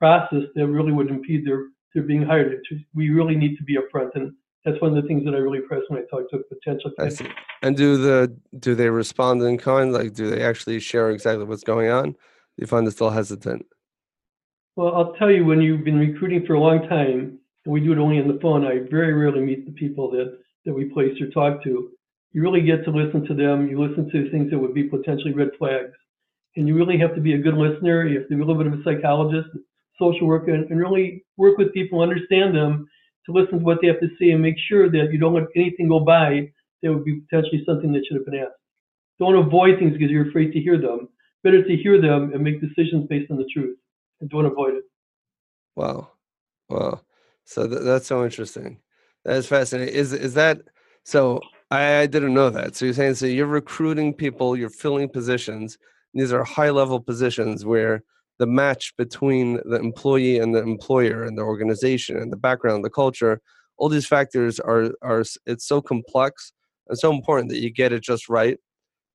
process 0.00 0.48
that 0.56 0.66
really 0.66 0.90
would 0.90 1.08
impede 1.08 1.46
their 1.46 1.66
their 1.94 2.02
being 2.02 2.22
hired. 2.22 2.60
we 2.92 3.10
really 3.10 3.36
need 3.36 3.56
to 3.56 3.62
be 3.62 3.78
upfront, 3.78 4.10
and 4.14 4.32
that's 4.64 4.78
one 4.82 4.94
of 4.94 5.02
the 5.02 5.08
things 5.08 5.24
that 5.24 5.34
I 5.34 5.38
really 5.38 5.60
press 5.60 5.80
when 5.88 6.02
I 6.02 6.04
talk 6.10 6.28
to 6.30 6.40
potential 6.52 6.90
candidates. 6.98 7.22
And 7.62 7.76
do 7.76 7.96
the 7.96 8.36
do 8.58 8.74
they 8.74 8.90
respond 8.90 9.42
in 9.42 9.58
kind? 9.58 9.92
Like, 9.92 10.12
do 10.12 10.28
they 10.28 10.42
actually 10.42 10.80
share 10.80 11.10
exactly 11.10 11.44
what's 11.44 11.64
going 11.64 11.88
on? 11.88 12.12
Do 12.12 12.18
you 12.56 12.66
find 12.66 12.84
they're 12.84 12.92
still 12.92 13.10
hesitant? 13.10 13.64
Well, 14.78 14.94
I'll 14.94 15.12
tell 15.14 15.28
you, 15.28 15.44
when 15.44 15.60
you've 15.60 15.82
been 15.82 15.98
recruiting 15.98 16.46
for 16.46 16.54
a 16.54 16.60
long 16.60 16.88
time, 16.88 17.40
and 17.64 17.74
we 17.74 17.80
do 17.80 17.90
it 17.90 17.98
only 17.98 18.20
on 18.20 18.28
the 18.28 18.38
phone. 18.40 18.64
I 18.64 18.86
very 18.88 19.12
rarely 19.12 19.40
meet 19.40 19.66
the 19.66 19.72
people 19.72 20.08
that, 20.12 20.38
that 20.64 20.72
we 20.72 20.84
place 20.84 21.20
or 21.20 21.26
talk 21.30 21.64
to. 21.64 21.90
You 22.30 22.42
really 22.42 22.60
get 22.60 22.84
to 22.84 22.92
listen 22.92 23.26
to 23.26 23.34
them. 23.34 23.66
You 23.66 23.84
listen 23.84 24.08
to 24.08 24.30
things 24.30 24.52
that 24.52 24.58
would 24.60 24.74
be 24.74 24.84
potentially 24.84 25.32
red 25.32 25.48
flags. 25.58 25.90
And 26.54 26.68
you 26.68 26.76
really 26.76 26.96
have 26.96 27.12
to 27.16 27.20
be 27.20 27.34
a 27.34 27.38
good 27.38 27.54
listener. 27.54 28.06
You 28.06 28.20
have 28.20 28.28
to 28.28 28.36
be 28.36 28.40
a 28.40 28.46
little 28.46 28.62
bit 28.62 28.72
of 28.72 28.78
a 28.78 28.84
psychologist, 28.84 29.48
social 30.00 30.28
worker, 30.28 30.54
and, 30.54 30.70
and 30.70 30.78
really 30.78 31.24
work 31.36 31.58
with 31.58 31.74
people, 31.74 32.00
understand 32.00 32.54
them, 32.54 32.86
to 33.26 33.32
listen 33.32 33.58
to 33.58 33.64
what 33.64 33.78
they 33.82 33.88
have 33.88 33.98
to 33.98 34.10
say 34.20 34.30
and 34.30 34.40
make 34.40 34.58
sure 34.68 34.88
that 34.88 35.08
you 35.10 35.18
don't 35.18 35.34
let 35.34 35.48
anything 35.56 35.88
go 35.88 35.98
by 35.98 36.48
that 36.84 36.94
would 36.94 37.04
be 37.04 37.20
potentially 37.28 37.64
something 37.66 37.90
that 37.90 38.04
should 38.06 38.16
have 38.16 38.26
been 38.26 38.38
asked. 38.38 38.62
Don't 39.18 39.44
avoid 39.44 39.80
things 39.80 39.94
because 39.94 40.12
you're 40.12 40.28
afraid 40.28 40.52
to 40.52 40.60
hear 40.60 40.80
them. 40.80 41.08
Better 41.42 41.64
to 41.64 41.76
hear 41.76 42.00
them 42.00 42.30
and 42.32 42.44
make 42.44 42.60
decisions 42.60 43.08
based 43.08 43.32
on 43.32 43.38
the 43.38 43.50
truth 43.52 43.76
and 44.20 44.30
don't 44.30 44.46
avoid 44.46 44.74
it. 44.74 44.84
Wow. 45.76 46.10
Wow. 46.68 47.02
So 47.44 47.66
th- 47.66 47.82
that's 47.82 48.06
so 48.06 48.24
interesting. 48.24 48.80
That 49.24 49.36
is 49.36 49.46
fascinating. 49.46 49.94
Is 49.94 50.12
is 50.12 50.34
that 50.34 50.60
so? 51.04 51.40
I, 51.70 51.98
I 51.98 52.06
didn't 52.06 52.34
know 52.34 52.50
that. 52.50 52.76
So 52.76 52.84
you're 52.86 52.94
saying 52.94 53.14
so 53.14 53.26
you're 53.26 53.46
recruiting 53.46 54.14
people, 54.14 54.56
you're 54.56 54.70
filling 54.70 55.08
positions. 55.08 55.78
These 56.14 56.32
are 56.32 56.44
high 56.44 56.70
level 56.70 57.00
positions 57.00 57.64
where 57.64 58.02
the 58.38 58.46
match 58.46 58.94
between 58.96 59.60
the 59.64 59.76
employee 59.76 60.38
and 60.38 60.54
the 60.54 60.62
employer 60.62 61.24
and 61.24 61.36
the 61.36 61.42
organization 61.42 62.16
and 62.16 62.32
the 62.32 62.36
background, 62.36 62.84
the 62.84 62.90
culture, 62.90 63.40
all 63.76 63.88
these 63.88 64.06
factors 64.06 64.60
are 64.60 64.92
are 65.02 65.24
it's 65.46 65.66
so 65.66 65.80
complex 65.80 66.52
and 66.88 66.98
so 66.98 67.12
important 67.12 67.50
that 67.50 67.60
you 67.60 67.70
get 67.70 67.92
it 67.92 68.02
just 68.02 68.28
right. 68.28 68.58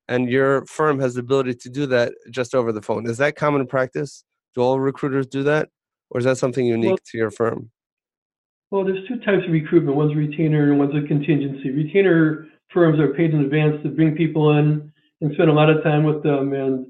And 0.08 0.30
your 0.30 0.66
firm 0.66 1.00
has 1.00 1.14
the 1.16 1.22
ability 1.22 1.56
to 1.56 1.70
do 1.70 1.86
that 1.88 2.14
just 2.30 2.54
over 2.56 2.72
the 2.72 2.82
phone. 2.82 3.08
Is 3.10 3.18
that 3.18 3.36
common 3.36 3.66
practice? 3.68 4.24
Do 4.56 4.62
all 4.62 4.80
recruiters 4.80 5.28
do 5.28 5.44
that? 5.44 5.70
Or 6.10 6.20
is 6.20 6.26
that 6.26 6.38
something 6.38 6.66
unique 6.66 6.90
well, 6.90 6.98
to 7.12 7.18
your 7.18 7.32
firm? 7.32 7.72
Well, 8.72 8.84
there's 8.84 9.08
two 9.08 9.18
types 9.20 9.46
of 9.46 9.52
recruitment. 9.52 9.98
One's 9.98 10.14
a 10.14 10.16
retainer 10.16 10.72
and 10.72 10.80
one's 10.80 10.96
a 10.96 11.08
contingency. 11.08 11.72
Retainer 11.72 12.48
firms 12.72 13.00
are 13.00 13.14
paid 13.14 13.34
in 13.34 13.42
advance 13.42 13.82
to 13.84 13.90
bring 13.90 14.16
people 14.16 14.58
in 14.58 14.92
and 15.22 15.34
spend 15.34 15.50
a 15.50 15.54
lot 15.54 15.70
of 15.70 15.84
time 15.84 16.04
with 16.04 16.24
them 16.24 16.54
and 16.54 16.88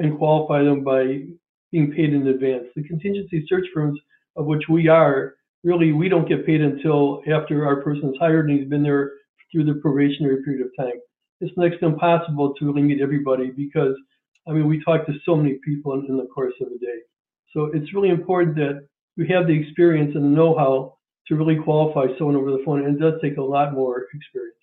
and 0.00 0.18
qualify 0.18 0.64
them 0.64 0.82
by 0.82 1.22
being 1.70 1.92
paid 1.92 2.12
in 2.12 2.26
advance. 2.26 2.64
The 2.74 2.82
contingency 2.82 3.44
search 3.48 3.66
firms, 3.72 3.98
of 4.36 4.46
which 4.46 4.64
we 4.68 4.88
are, 4.88 5.34
really 5.62 5.92
we 5.92 6.08
don't 6.08 6.28
get 6.28 6.46
paid 6.46 6.60
until 6.60 7.22
after 7.32 7.66
our 7.66 7.82
person 7.82 8.10
is 8.10 8.16
hired 8.18 8.50
and 8.50 8.58
he's 8.58 8.68
been 8.68 8.82
there 8.82 9.12
through 9.52 9.64
the 9.64 9.80
probationary 9.80 10.42
period 10.42 10.66
of 10.66 10.72
time. 10.78 10.98
It's 11.40 11.56
next 11.56 11.80
to 11.80 11.86
impossible 11.86 12.54
to 12.54 12.66
really 12.66 12.82
meet 12.82 13.00
everybody 13.00 13.50
because 13.50 13.94
I 14.48 14.52
mean 14.52 14.66
we 14.66 14.82
talk 14.84 15.06
to 15.06 15.12
so 15.24 15.36
many 15.36 15.58
people 15.64 15.94
in, 15.94 16.06
in 16.08 16.16
the 16.16 16.26
course 16.26 16.54
of 16.60 16.68
a 16.68 16.78
day. 16.78 17.00
So 17.52 17.70
it's 17.74 17.92
really 17.92 18.10
important 18.10 18.56
that 18.56 18.86
you 19.16 19.26
have 19.34 19.46
the 19.46 19.52
experience 19.52 20.12
and 20.14 20.24
the 20.24 20.28
know-how 20.28 20.96
to 21.26 21.36
really 21.36 21.56
qualify 21.56 22.06
someone 22.16 22.36
over 22.36 22.50
the 22.50 22.62
phone. 22.64 22.84
And 22.84 22.96
it 22.96 23.00
does 23.00 23.20
take 23.22 23.36
a 23.36 23.42
lot 23.42 23.72
more 23.72 24.06
experience. 24.14 24.56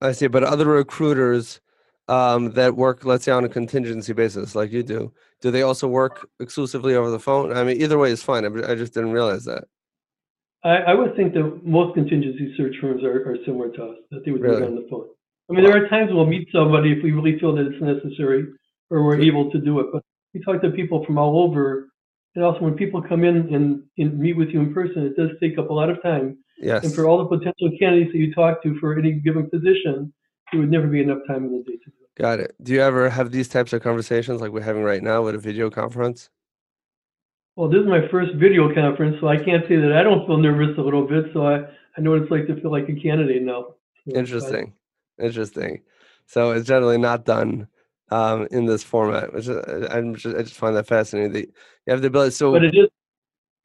I 0.00 0.12
see, 0.12 0.26
but 0.26 0.44
other 0.44 0.66
recruiters 0.66 1.60
um, 2.08 2.52
that 2.52 2.76
work, 2.76 3.04
let's 3.04 3.24
say, 3.24 3.32
on 3.32 3.44
a 3.44 3.48
contingency 3.48 4.12
basis, 4.12 4.54
like 4.54 4.70
you 4.70 4.82
do, 4.82 5.12
do 5.40 5.50
they 5.50 5.62
also 5.62 5.88
work 5.88 6.28
exclusively 6.38 6.94
over 6.94 7.10
the 7.10 7.18
phone? 7.18 7.56
I 7.56 7.64
mean, 7.64 7.80
either 7.80 7.98
way 7.98 8.10
is 8.10 8.22
fine. 8.22 8.44
I 8.44 8.74
just 8.74 8.94
didn't 8.94 9.12
realize 9.12 9.44
that. 9.44 9.64
I, 10.62 10.76
I 10.78 10.94
would 10.94 11.16
think 11.16 11.32
that 11.34 11.60
most 11.64 11.94
contingency 11.94 12.54
search 12.56 12.74
firms 12.80 13.02
are, 13.04 13.30
are 13.30 13.36
similar 13.44 13.70
to 13.70 13.82
us, 13.84 13.96
that 14.10 14.24
they 14.24 14.30
would 14.30 14.42
really? 14.42 14.58
do 14.58 14.64
it 14.64 14.66
on 14.66 14.74
the 14.76 14.86
phone. 14.90 15.08
I 15.48 15.54
mean, 15.54 15.64
there 15.64 15.76
are 15.76 15.88
times 15.88 16.10
we'll 16.12 16.26
meet 16.26 16.48
somebody 16.52 16.92
if 16.92 17.02
we 17.02 17.12
really 17.12 17.38
feel 17.38 17.54
that 17.54 17.66
it's 17.66 17.80
necessary 17.80 18.46
or 18.90 19.04
we're 19.04 19.20
able 19.20 19.50
to 19.50 19.58
do 19.58 19.80
it. 19.80 19.86
But 19.92 20.02
we 20.34 20.40
talk 20.42 20.62
to 20.62 20.70
people 20.70 21.04
from 21.04 21.18
all 21.18 21.42
over 21.42 21.88
and 22.36 22.44
also 22.44 22.60
when 22.60 22.74
people 22.74 23.02
come 23.02 23.24
in 23.24 23.36
and, 23.54 23.82
and, 23.96 24.18
meet 24.18 24.34
with 24.34 24.50
you 24.50 24.60
in 24.60 24.72
person, 24.72 25.06
it 25.06 25.16
does 25.16 25.30
take 25.40 25.58
up 25.58 25.70
a 25.70 25.72
lot 25.72 25.88
of 25.88 26.00
time. 26.02 26.36
Yes. 26.58 26.84
And 26.84 26.94
for 26.94 27.06
all 27.06 27.16
the 27.16 27.24
potential 27.24 27.70
candidates 27.80 28.12
that 28.12 28.18
you 28.18 28.32
talk 28.34 28.62
to 28.62 28.78
for 28.78 28.98
any 28.98 29.12
given 29.12 29.48
position, 29.48 30.12
there 30.52 30.60
would 30.60 30.70
never 30.70 30.86
be 30.86 31.00
enough 31.00 31.20
time 31.26 31.46
in 31.46 31.52
the 31.52 31.58
day 31.64 31.78
to 31.78 31.84
do 31.86 31.96
it. 32.02 32.20
Got 32.20 32.40
it. 32.40 32.54
Do 32.62 32.72
you 32.74 32.82
ever 32.82 33.08
have 33.08 33.30
these 33.30 33.48
types 33.48 33.72
of 33.72 33.82
conversations 33.82 34.42
like 34.42 34.52
we're 34.52 34.60
having 34.60 34.82
right 34.82 35.02
now 35.02 35.22
with 35.22 35.34
a 35.34 35.38
video 35.38 35.70
conference? 35.70 36.28
Well, 37.56 37.70
this 37.70 37.80
is 37.80 37.86
my 37.86 38.06
first 38.10 38.34
video 38.34 38.72
conference, 38.74 39.16
so 39.20 39.28
I 39.28 39.36
can't 39.36 39.64
say 39.66 39.76
that 39.76 39.92
I 39.92 40.02
don't 40.02 40.26
feel 40.26 40.36
nervous 40.36 40.76
a 40.76 40.82
little 40.82 41.06
bit. 41.06 41.24
So 41.32 41.46
I, 41.46 41.60
I 41.96 42.00
know 42.02 42.10
what 42.10 42.22
it's 42.22 42.30
like 42.30 42.46
to 42.48 42.60
feel 42.60 42.70
like 42.70 42.88
a 42.90 43.00
candidate 43.00 43.42
now. 43.42 43.76
So 44.06 44.14
Interesting. 44.14 44.74
Interesting. 45.18 45.80
So 46.26 46.50
it's 46.50 46.66
generally 46.66 46.98
not 46.98 47.24
done 47.24 47.68
um, 48.10 48.46
in 48.50 48.66
this 48.66 48.82
format, 48.82 49.32
which 49.32 49.48
uh, 49.48 49.62
I'm 49.90 50.14
just, 50.14 50.36
I 50.36 50.42
just 50.42 50.56
find 50.56 50.76
that 50.76 50.86
fascinating. 50.86 51.32
That 51.32 51.46
you 51.46 51.90
have 51.92 52.00
the 52.00 52.08
ability. 52.08 52.32
So, 52.32 52.52
but 52.52 52.64
it 52.64 52.74
is 52.74 52.88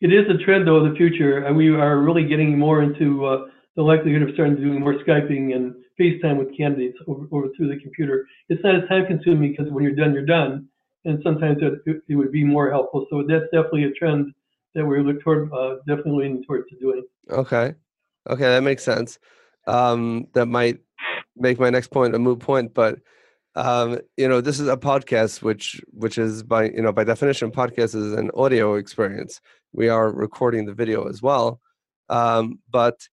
it 0.01 0.11
is 0.11 0.25
a 0.29 0.43
trend 0.43 0.67
though 0.67 0.77
of 0.77 0.91
the 0.91 0.97
future, 0.97 1.45
and 1.45 1.55
we 1.55 1.69
are 1.69 1.99
really 1.99 2.25
getting 2.25 2.57
more 2.57 2.81
into 2.81 3.25
uh, 3.25 3.45
the 3.75 3.83
likelihood 3.83 4.23
of 4.23 4.29
starting 4.33 4.55
doing 4.55 4.79
more 4.79 4.95
skyping 4.95 5.55
and 5.55 5.75
FaceTime 5.99 6.37
with 6.37 6.55
candidates 6.57 6.97
over, 7.07 7.27
over 7.31 7.47
through 7.55 7.67
the 7.69 7.79
computer. 7.81 8.25
It's 8.49 8.63
not 8.63 8.75
as 8.75 8.89
time 8.89 9.05
consuming 9.05 9.51
because 9.51 9.71
when 9.71 9.83
you're 9.83 9.95
done, 9.95 10.13
you're 10.13 10.25
done. 10.25 10.67
And 11.05 11.19
sometimes 11.23 11.57
it, 11.61 12.01
it 12.07 12.15
would 12.15 12.31
be 12.31 12.43
more 12.43 12.69
helpful. 12.69 13.07
So 13.09 13.23
that's 13.27 13.45
definitely 13.45 13.85
a 13.85 13.91
trend 13.91 14.33
that 14.75 14.85
we're 14.85 15.01
look 15.01 15.21
toward, 15.21 15.51
uh, 15.51 15.77
definitely 15.87 16.25
leaning 16.25 16.43
towards 16.43 16.65
doing. 16.79 17.03
Okay. 17.29 17.73
Okay, 18.29 18.43
that 18.43 18.61
makes 18.61 18.83
sense. 18.83 19.19
Um, 19.67 20.27
that 20.33 20.45
might 20.45 20.79
make 21.35 21.59
my 21.59 21.69
next 21.69 21.87
point 21.87 22.15
a 22.15 22.19
moot 22.19 22.39
point, 22.39 22.73
but 22.73 22.99
um, 23.55 23.99
you 24.17 24.27
know, 24.27 24.41
this 24.41 24.59
is 24.59 24.67
a 24.67 24.77
podcast, 24.77 25.41
which 25.41 25.81
which 25.91 26.17
is 26.17 26.43
by 26.43 26.65
you 26.69 26.81
know 26.81 26.91
by 26.93 27.03
definition, 27.03 27.51
podcast 27.51 27.95
is 27.95 28.13
an 28.13 28.31
audio 28.35 28.75
experience. 28.75 29.41
We 29.73 29.89
are 29.89 30.11
recording 30.11 30.65
the 30.65 30.73
video 30.73 31.07
as 31.07 31.21
well, 31.21 31.59
um, 32.09 32.59
but 32.69 33.07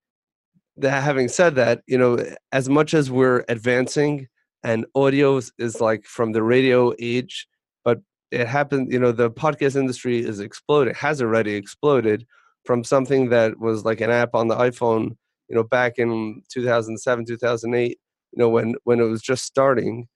that 0.76 1.02
having 1.02 1.28
said 1.28 1.56
that, 1.56 1.82
you 1.86 1.98
know, 1.98 2.18
as 2.52 2.68
much 2.68 2.94
as 2.94 3.10
we're 3.10 3.44
advancing 3.48 4.28
and 4.62 4.86
audio 4.94 5.40
is, 5.58 5.80
like 5.80 6.04
from 6.04 6.32
the 6.32 6.42
radio 6.42 6.92
age, 7.00 7.48
but 7.84 7.98
it 8.30 8.46
happened, 8.46 8.92
you 8.92 8.98
know, 8.98 9.12
the 9.12 9.30
podcast 9.30 9.76
industry 9.76 10.20
is 10.24 10.40
exploded, 10.40 10.94
has 10.96 11.20
already 11.20 11.54
exploded 11.54 12.26
from 12.64 12.84
something 12.84 13.28
that 13.30 13.58
was 13.58 13.84
like 13.84 14.00
an 14.00 14.10
app 14.10 14.34
on 14.34 14.48
the 14.48 14.56
iPhone, 14.56 15.16
you 15.48 15.56
know, 15.56 15.64
back 15.64 15.94
in 15.98 16.42
2007, 16.52 17.24
2008, 17.26 17.88
you 17.88 17.98
know, 18.38 18.48
when 18.48 18.74
when 18.84 19.00
it 19.00 19.04
was 19.04 19.22
just 19.22 19.44
starting 19.44 20.06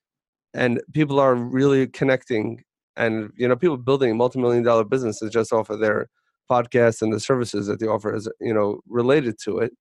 and 0.55 0.81
people 0.93 1.19
are 1.19 1.35
really 1.35 1.87
connecting 1.87 2.63
and 2.97 3.31
you 3.37 3.49
know 3.49 3.57
people 3.57 3.77
building 3.77 4.17
multi-million 4.17 4.63
dollar 4.63 4.85
businesses 4.85 5.31
just 5.31 5.53
off 5.53 5.71
of 5.71 5.81
their 5.81 6.09
podcasts 6.51 7.03
and 7.03 7.13
the 7.13 7.21
services 7.21 7.67
that 7.67 7.81
they 7.81 7.87
offer 7.87 8.15
as 8.15 8.29
you 8.41 8.53
know 8.53 8.81
related 8.89 9.37
to 9.45 9.59
it. 9.59 9.73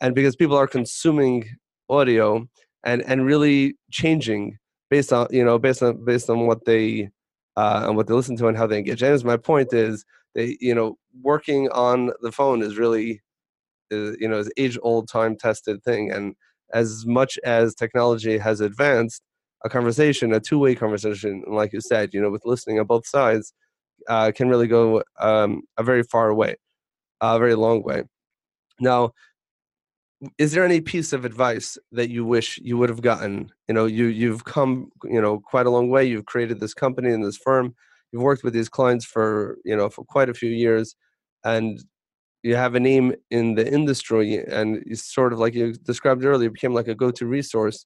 And 0.00 0.14
because 0.14 0.36
people 0.36 0.56
are 0.56 0.66
consuming 0.66 1.48
audio 1.88 2.46
and 2.84 3.02
and 3.02 3.24
really 3.24 3.76
changing 3.90 4.58
based 4.90 5.12
on 5.12 5.28
you 5.30 5.44
know 5.44 5.58
based 5.58 5.82
on 5.82 6.04
based 6.04 6.28
on 6.30 6.46
what 6.46 6.64
they 6.64 7.08
uh, 7.56 7.86
on 7.88 7.96
what 7.96 8.06
they 8.06 8.14
listen 8.14 8.36
to 8.36 8.48
and 8.48 8.56
how 8.56 8.66
they 8.66 8.78
engage. 8.78 9.02
And 9.02 9.12
as 9.12 9.24
my 9.24 9.36
point 9.36 9.72
is 9.72 10.04
they 10.34 10.56
you 10.60 10.74
know 10.74 10.96
working 11.22 11.68
on 11.70 12.12
the 12.20 12.32
phone 12.32 12.62
is 12.62 12.78
really 12.78 13.22
is, 13.90 14.16
you 14.20 14.28
know 14.28 14.38
is 14.38 14.50
age 14.56 14.78
old 14.82 15.08
time 15.08 15.36
tested 15.36 15.82
thing. 15.82 16.12
And 16.12 16.34
as 16.74 17.06
much 17.06 17.38
as 17.44 17.74
technology 17.74 18.36
has 18.38 18.60
advanced 18.60 19.22
a 19.64 19.68
conversation, 19.68 20.32
a 20.32 20.40
two 20.40 20.58
way 20.58 20.74
conversation, 20.74 21.42
and 21.46 21.54
like 21.54 21.72
you 21.72 21.80
said, 21.80 22.14
you 22.14 22.20
know, 22.20 22.30
with 22.30 22.44
listening 22.44 22.78
on 22.78 22.86
both 22.86 23.06
sides, 23.06 23.52
uh, 24.08 24.30
can 24.34 24.48
really 24.48 24.68
go 24.68 25.02
um, 25.20 25.62
a 25.76 25.82
very 25.82 26.02
far 26.02 26.32
way, 26.34 26.56
a 27.20 27.38
very 27.38 27.54
long 27.54 27.82
way. 27.82 28.04
Now, 28.80 29.12
is 30.36 30.52
there 30.52 30.64
any 30.64 30.80
piece 30.80 31.12
of 31.12 31.24
advice 31.24 31.78
that 31.92 32.10
you 32.10 32.24
wish 32.24 32.58
you 32.62 32.76
would 32.76 32.88
have 32.88 33.02
gotten? 33.02 33.50
You 33.68 33.74
know, 33.74 33.86
you 33.86 34.06
you've 34.06 34.44
come, 34.44 34.90
you 35.04 35.20
know, 35.20 35.40
quite 35.40 35.66
a 35.66 35.70
long 35.70 35.90
way. 35.90 36.04
You've 36.04 36.26
created 36.26 36.60
this 36.60 36.74
company 36.74 37.10
and 37.12 37.24
this 37.24 37.36
firm. 37.36 37.74
You've 38.12 38.22
worked 38.22 38.44
with 38.44 38.54
these 38.54 38.68
clients 38.68 39.04
for 39.04 39.58
you 39.64 39.76
know 39.76 39.88
for 39.88 40.04
quite 40.04 40.28
a 40.28 40.34
few 40.34 40.50
years, 40.50 40.96
and 41.44 41.82
you 42.42 42.56
have 42.56 42.74
a 42.74 42.80
name 42.80 43.14
in 43.30 43.54
the 43.54 43.66
industry, 43.72 44.38
and 44.44 44.82
you 44.86 44.96
sort 44.96 45.32
of 45.32 45.38
like 45.38 45.54
you 45.54 45.72
described 45.74 46.24
earlier, 46.24 46.50
became 46.50 46.74
like 46.74 46.88
a 46.88 46.94
go-to 46.94 47.26
resource 47.26 47.84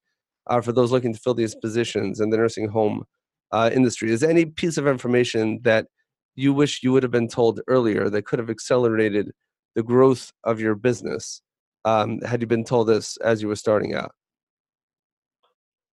uh, 0.49 0.61
for 0.61 0.73
those 0.73 0.93
looking 0.93 1.13
to 1.13 1.19
fill 1.19 1.35
these 1.35 1.55
positions 1.55 2.21
in 2.21 2.31
the 2.31 2.37
nursing 2.37 2.69
home 2.69 3.05
uh, 3.53 3.71
industry. 3.73 4.11
Is 4.11 4.23
any 4.23 4.47
piece 4.47 4.77
of 4.77 4.87
information 4.87 5.61
that 5.63 5.87
you 6.35 6.53
wish 6.53 6.83
you 6.83 6.93
would 6.93 7.03
have 7.03 7.13
been 7.13 7.29
told 7.29 7.61
earlier 7.69 8.09
that 8.09 8.25
could 8.25 8.39
have 8.39 8.51
accelerated 8.51 9.33
the 9.75 9.83
growth 9.83 10.33
of 10.45 10.61
your 10.61 10.75
business 10.75 11.43
um, 11.85 12.21
had 12.21 12.41
you 12.41 12.47
been 12.47 12.65
told 12.65 12.89
this 12.89 13.17
as 13.19 13.43
you 13.43 13.49
were 13.49 13.57
starting 13.57 13.95
out? 13.95 14.13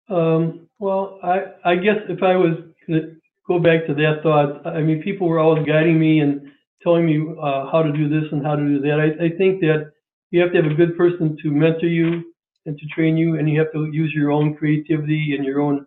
Um, 0.10 0.68
well, 0.80 1.20
I, 1.24 1.46
I 1.66 1.76
guess 1.76 1.98
if 2.08 2.24
I 2.24 2.36
was 2.36 2.56
to 2.88 3.16
go 3.48 3.60
back 3.60 3.86
to 3.88 3.94
that 3.96 4.22
thought, 4.24 4.66
I 4.66 4.82
mean, 4.82 5.02
people 5.02 5.28
were 5.28 5.40
always 5.40 5.66
guiding 5.66 6.00
me 6.00 6.20
and 6.20 6.42
telling 6.84 7.06
me 7.06 7.22
uh, 7.42 7.70
how 7.72 7.84
to 7.84 7.92
do 7.92 8.10
this 8.10 8.32
and 8.32 8.46
how 8.46 8.56
to 8.56 8.64
do 8.64 8.80
that. 8.82 9.00
I, 9.00 9.26
I 9.26 9.30
think 9.38 9.62
that 9.62 9.92
you 10.32 10.42
have 10.42 10.52
to 10.52 10.62
have 10.62 10.72
a 10.72 10.76
good 10.76 10.96
person 10.98 11.38
to 11.44 11.52
mentor 11.52 11.88
you 11.88 12.24
and 12.66 12.78
to 12.78 12.86
train 12.88 13.18
you, 13.18 13.38
and 13.38 13.50
you 13.50 13.60
have 13.60 13.72
to 13.74 13.90
use 13.92 14.14
your 14.14 14.32
own 14.32 14.56
creativity 14.56 15.36
and 15.36 15.46
your 15.46 15.62
own 15.62 15.86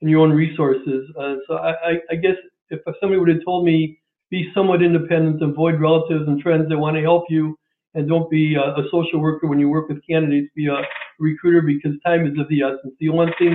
and 0.00 0.10
your 0.10 0.20
own 0.20 0.32
resources. 0.32 1.10
Uh, 1.18 1.34
so 1.46 1.56
I, 1.56 1.72
I, 1.72 1.92
I 2.12 2.14
guess 2.16 2.36
if 2.70 2.80
somebody 3.00 3.18
would 3.18 3.28
have 3.28 3.44
told 3.44 3.64
me 3.64 3.98
be 4.30 4.50
somewhat 4.54 4.82
independent, 4.82 5.42
avoid 5.42 5.80
relatives 5.80 6.26
and 6.28 6.40
friends 6.40 6.68
that 6.68 6.78
want 6.78 6.96
to 6.96 7.02
help 7.02 7.24
you, 7.28 7.58
and 7.94 8.08
don't 8.08 8.30
be 8.30 8.54
a, 8.54 8.60
a 8.60 8.84
social 8.90 9.20
worker 9.20 9.46
when 9.46 9.58
you 9.58 9.68
work 9.68 9.88
with 9.88 10.00
candidates. 10.08 10.50
Be 10.54 10.68
a 10.68 10.82
recruiter 11.18 11.62
because 11.62 11.92
time 12.04 12.26
is 12.26 12.38
of 12.38 12.48
the 12.48 12.62
essence. 12.62 12.94
The 13.00 13.08
one 13.08 13.32
thing 13.38 13.54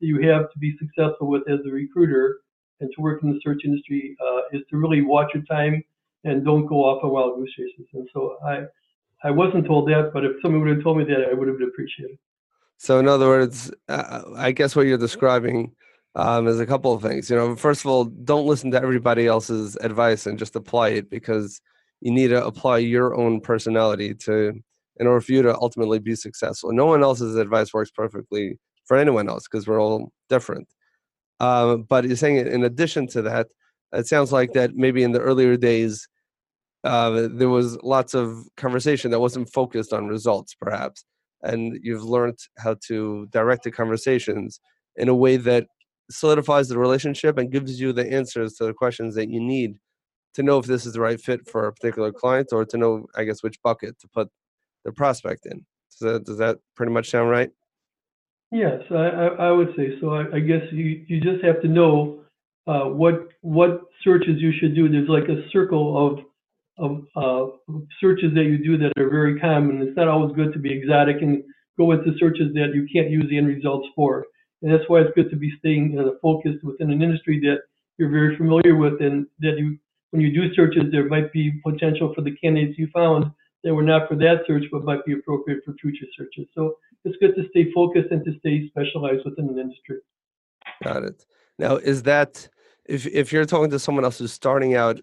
that 0.00 0.06
you 0.06 0.20
have 0.28 0.50
to 0.52 0.58
be 0.58 0.76
successful 0.78 1.28
with 1.28 1.42
as 1.48 1.60
a 1.66 1.70
recruiter 1.70 2.40
and 2.80 2.90
to 2.94 3.00
work 3.00 3.22
in 3.22 3.30
the 3.30 3.40
search 3.42 3.62
industry 3.64 4.16
uh, 4.20 4.40
is 4.52 4.62
to 4.70 4.76
really 4.76 5.02
watch 5.02 5.30
your 5.32 5.44
time 5.44 5.82
and 6.24 6.44
don't 6.44 6.66
go 6.66 6.84
off 6.84 7.04
on 7.04 7.10
wild 7.10 7.36
goose 7.36 7.52
chases. 7.56 7.86
And 7.94 8.08
so 8.12 8.36
I, 8.44 8.64
I 9.26 9.30
wasn't 9.32 9.66
told 9.66 9.88
that, 9.88 10.12
but 10.14 10.24
if 10.24 10.32
somebody 10.40 10.62
would 10.62 10.76
have 10.76 10.84
told 10.84 10.98
me 10.98 11.04
that, 11.04 11.28
I 11.28 11.34
would 11.34 11.48
have 11.48 11.60
appreciated. 11.60 12.16
So, 12.78 13.00
in 13.00 13.08
other 13.08 13.26
words, 13.26 13.72
uh, 13.88 14.22
I 14.36 14.52
guess 14.52 14.76
what 14.76 14.86
you're 14.86 14.98
describing 14.98 15.72
um, 16.14 16.46
is 16.46 16.60
a 16.60 16.66
couple 16.66 16.92
of 16.92 17.02
things. 17.02 17.28
You 17.28 17.34
know, 17.34 17.56
first 17.56 17.80
of 17.80 17.90
all, 17.90 18.04
don't 18.04 18.46
listen 18.46 18.70
to 18.70 18.80
everybody 18.80 19.26
else's 19.26 19.76
advice 19.80 20.26
and 20.26 20.38
just 20.38 20.54
apply 20.54 20.90
it 20.90 21.10
because 21.10 21.60
you 22.02 22.12
need 22.12 22.28
to 22.28 22.46
apply 22.46 22.78
your 22.78 23.16
own 23.16 23.40
personality 23.40 24.14
to, 24.14 24.52
in 25.00 25.06
order 25.08 25.20
for 25.20 25.32
you 25.32 25.42
to 25.42 25.56
ultimately 25.56 25.98
be 25.98 26.14
successful. 26.14 26.72
No 26.72 26.86
one 26.86 27.02
else's 27.02 27.34
advice 27.34 27.74
works 27.74 27.90
perfectly 27.90 28.60
for 28.84 28.96
anyone 28.96 29.28
else 29.28 29.48
because 29.50 29.66
we're 29.66 29.82
all 29.82 30.12
different. 30.28 30.68
Uh, 31.40 31.78
but 31.78 32.04
you're 32.04 32.14
saying 32.14 32.36
in 32.36 32.62
addition 32.62 33.08
to 33.08 33.22
that, 33.22 33.48
it 33.92 34.06
sounds 34.06 34.30
like 34.30 34.52
that 34.52 34.76
maybe 34.76 35.02
in 35.02 35.10
the 35.10 35.20
earlier 35.20 35.56
days 35.56 36.06
uh, 36.86 37.28
there 37.32 37.48
was 37.48 37.76
lots 37.82 38.14
of 38.14 38.46
conversation 38.56 39.10
that 39.10 39.20
wasn't 39.20 39.52
focused 39.52 39.92
on 39.92 40.06
results, 40.06 40.54
perhaps. 40.54 41.04
And 41.42 41.78
you've 41.82 42.04
learned 42.04 42.38
how 42.58 42.76
to 42.86 43.26
direct 43.30 43.64
the 43.64 43.70
conversations 43.70 44.60
in 44.96 45.08
a 45.08 45.14
way 45.14 45.36
that 45.36 45.66
solidifies 46.10 46.68
the 46.68 46.78
relationship 46.78 47.38
and 47.38 47.50
gives 47.50 47.80
you 47.80 47.92
the 47.92 48.10
answers 48.10 48.54
to 48.54 48.64
the 48.64 48.72
questions 48.72 49.14
that 49.16 49.28
you 49.28 49.40
need 49.40 49.78
to 50.34 50.42
know 50.42 50.58
if 50.58 50.66
this 50.66 50.86
is 50.86 50.92
the 50.92 51.00
right 51.00 51.20
fit 51.20 51.48
for 51.48 51.66
a 51.66 51.72
particular 51.72 52.12
client 52.12 52.48
or 52.52 52.64
to 52.64 52.76
know, 52.76 53.06
I 53.16 53.24
guess, 53.24 53.42
which 53.42 53.60
bucket 53.62 53.98
to 54.00 54.08
put 54.08 54.28
the 54.84 54.92
prospect 54.92 55.46
in. 55.46 55.64
Does 55.90 56.12
that, 56.12 56.24
does 56.24 56.38
that 56.38 56.58
pretty 56.76 56.92
much 56.92 57.10
sound 57.10 57.30
right? 57.30 57.50
Yes, 58.52 58.80
I, 58.90 58.94
I, 58.94 59.50
would 59.50 59.74
say 59.76 59.98
so. 60.00 60.10
I, 60.10 60.36
I, 60.36 60.40
guess 60.40 60.62
you, 60.70 61.04
you 61.08 61.20
just 61.20 61.44
have 61.44 61.60
to 61.62 61.68
know 61.68 62.20
uh, 62.68 62.84
what 62.84 63.28
what 63.40 63.80
searches 64.04 64.36
you 64.38 64.52
should 64.58 64.74
do. 64.74 64.88
There's 64.88 65.08
like 65.08 65.28
a 65.28 65.48
circle 65.50 66.06
of 66.06 66.24
of 66.78 67.04
uh, 67.16 67.46
searches 68.00 68.34
that 68.34 68.44
you 68.44 68.58
do 68.58 68.76
that 68.78 68.92
are 68.98 69.08
very 69.08 69.38
common. 69.40 69.82
It's 69.82 69.96
not 69.96 70.08
always 70.08 70.34
good 70.34 70.52
to 70.52 70.58
be 70.58 70.72
exotic 70.72 71.22
and 71.22 71.42
go 71.78 71.92
into 71.92 72.16
searches 72.18 72.52
that 72.54 72.72
you 72.74 72.86
can't 72.92 73.10
use 73.10 73.28
the 73.28 73.38
end 73.38 73.48
results 73.48 73.88
for. 73.94 74.26
And 74.62 74.72
that's 74.72 74.88
why 74.88 75.00
it's 75.00 75.14
good 75.14 75.30
to 75.30 75.36
be 75.36 75.52
staying 75.58 75.98
uh, 75.98 76.12
focused 76.22 76.64
within 76.64 76.90
an 76.90 77.02
industry 77.02 77.40
that 77.40 77.58
you're 77.98 78.10
very 78.10 78.36
familiar 78.36 78.76
with 78.76 79.00
and 79.00 79.26
that 79.40 79.58
you, 79.58 79.78
when 80.10 80.22
you 80.22 80.32
do 80.32 80.52
searches, 80.54 80.84
there 80.90 81.06
might 81.08 81.32
be 81.32 81.60
potential 81.64 82.12
for 82.14 82.22
the 82.22 82.36
candidates 82.36 82.78
you 82.78 82.88
found 82.92 83.30
that 83.64 83.74
were 83.74 83.82
not 83.82 84.08
for 84.08 84.14
that 84.16 84.40
search, 84.46 84.64
but 84.70 84.84
might 84.84 85.04
be 85.04 85.12
appropriate 85.12 85.60
for 85.64 85.74
future 85.80 86.06
searches. 86.16 86.46
So 86.54 86.76
it's 87.04 87.16
good 87.20 87.34
to 87.36 87.48
stay 87.50 87.72
focused 87.72 88.10
and 88.10 88.24
to 88.24 88.38
stay 88.38 88.68
specialized 88.68 89.24
within 89.24 89.48
an 89.48 89.58
industry. 89.58 89.98
Got 90.84 91.04
it. 91.04 91.26
Now, 91.58 91.76
is 91.76 92.02
that 92.04 92.48
if 92.84 93.06
if 93.06 93.32
you're 93.32 93.44
talking 93.44 93.70
to 93.70 93.78
someone 93.78 94.04
else 94.04 94.18
who's 94.18 94.32
starting 94.32 94.74
out 94.74 95.00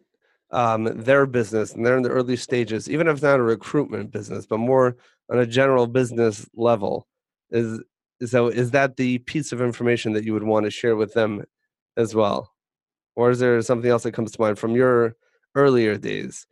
um, 0.53 0.83
their 0.85 1.25
business 1.25 1.73
and 1.73 1.85
they're 1.85 1.97
in 1.97 2.03
the 2.03 2.09
early 2.09 2.35
stages, 2.35 2.89
even 2.89 3.07
if 3.07 3.15
it's 3.15 3.23
not 3.23 3.39
a 3.39 3.43
recruitment 3.43 4.11
business, 4.11 4.45
but 4.45 4.59
more 4.59 4.95
on 5.31 5.39
a 5.39 5.45
general 5.45 5.87
business 5.87 6.47
level, 6.55 7.07
is 7.49 7.81
so 8.25 8.47
is 8.47 8.71
that 8.71 8.95
the 8.95 9.17
piece 9.19 9.51
of 9.51 9.61
information 9.61 10.13
that 10.13 10.23
you 10.23 10.33
would 10.33 10.43
want 10.43 10.65
to 10.65 10.71
share 10.71 10.95
with 10.95 11.13
them 11.13 11.43
as 11.97 12.15
well, 12.15 12.53
or 13.15 13.31
is 13.31 13.39
there 13.39 13.61
something 13.61 13.89
else 13.89 14.03
that 14.03 14.13
comes 14.13 14.31
to 14.31 14.41
mind 14.41 14.59
from 14.59 14.75
your 14.75 15.15
earlier 15.55 15.97
days? 15.97 16.45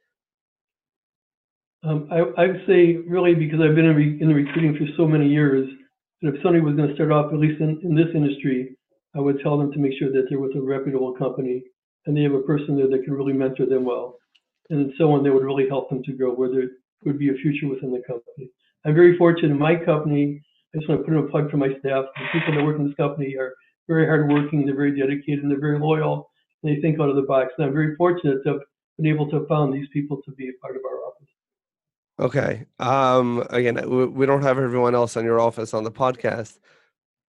Um, 1.83 2.07
I, 2.11 2.41
I'd 2.41 2.63
say 2.67 2.97
really 3.07 3.33
because 3.35 3.59
I've 3.61 3.75
been 3.75 3.85
in, 3.85 3.95
re- 3.95 4.21
in 4.21 4.33
recruiting 4.33 4.75
for 4.75 4.85
so 4.97 5.07
many 5.07 5.27
years, 5.27 5.69
that 6.21 6.35
if 6.35 6.41
somebody 6.43 6.61
was 6.63 6.75
going 6.75 6.89
to 6.89 6.95
start 6.95 7.11
off, 7.11 7.31
at 7.31 7.39
least 7.39 7.61
in, 7.61 7.79
in 7.83 7.95
this 7.95 8.09
industry, 8.13 8.75
I 9.15 9.19
would 9.19 9.39
tell 9.41 9.57
them 9.57 9.71
to 9.71 9.79
make 9.79 9.93
sure 9.97 10.11
that 10.11 10.25
they're 10.29 10.39
with 10.39 10.55
a 10.55 10.61
reputable 10.61 11.13
company 11.13 11.63
and 12.05 12.15
they 12.15 12.23
have 12.23 12.33
a 12.33 12.41
person 12.41 12.75
there 12.75 12.89
that 12.89 13.03
can 13.03 13.13
really 13.13 13.33
mentor 13.33 13.65
them 13.65 13.85
well, 13.85 14.17
and 14.69 14.91
someone 14.97 15.23
that 15.23 15.33
would 15.33 15.43
really 15.43 15.67
help 15.67 15.89
them 15.89 16.03
to 16.03 16.13
grow, 16.13 16.33
where 16.33 16.51
there 16.51 16.69
would 17.05 17.19
be 17.19 17.29
a 17.29 17.33
future 17.35 17.67
within 17.67 17.91
the 17.91 18.01
company. 18.07 18.49
I'm 18.85 18.95
very 18.95 19.17
fortunate 19.17 19.51
in 19.51 19.59
my 19.59 19.75
company. 19.75 20.41
I 20.73 20.77
just 20.77 20.89
want 20.89 21.01
to 21.01 21.05
put 21.05 21.13
in 21.13 21.23
a 21.23 21.27
plug 21.27 21.51
for 21.51 21.57
my 21.57 21.69
staff. 21.79 22.05
The 22.15 22.39
people 22.39 22.55
that 22.55 22.63
work 22.63 22.77
in 22.77 22.87
this 22.87 22.95
company 22.95 23.35
are 23.35 23.53
very 23.87 24.05
hardworking, 24.05 24.65
they're 24.65 24.75
very 24.75 24.97
dedicated, 24.97 25.43
and 25.43 25.51
they're 25.51 25.59
very 25.59 25.79
loyal, 25.79 26.29
and 26.63 26.75
they 26.75 26.81
think 26.81 26.99
out 26.99 27.09
of 27.09 27.15
the 27.15 27.23
box. 27.23 27.53
And 27.57 27.67
I'm 27.67 27.73
very 27.73 27.95
fortunate 27.95 28.43
to 28.43 28.53
have 28.53 28.61
been 28.97 29.07
able 29.07 29.29
to 29.31 29.45
found 29.47 29.73
these 29.73 29.87
people 29.91 30.21
to 30.25 30.31
be 30.31 30.49
a 30.49 30.53
part 30.61 30.75
of 30.75 30.81
our 30.85 30.97
office. 30.99 31.27
Okay. 32.19 32.65
Um, 32.79 33.45
again, 33.49 34.13
we, 34.13 34.25
don't 34.25 34.43
have 34.43 34.59
everyone 34.59 34.95
else 34.95 35.17
on 35.17 35.25
your 35.25 35.39
office 35.39 35.73
on 35.73 35.83
the 35.83 35.91
podcast 35.91 36.59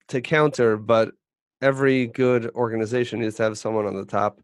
to 0.09 0.21
counter, 0.21 0.77
but 0.77 1.13
every 1.61 2.09
good 2.09 2.51
organization 2.55 3.21
needs 3.21 3.37
to 3.37 3.43
have 3.45 3.59
someone 3.59 3.87
on 3.87 3.97
the 3.97 4.05
top 4.05 4.41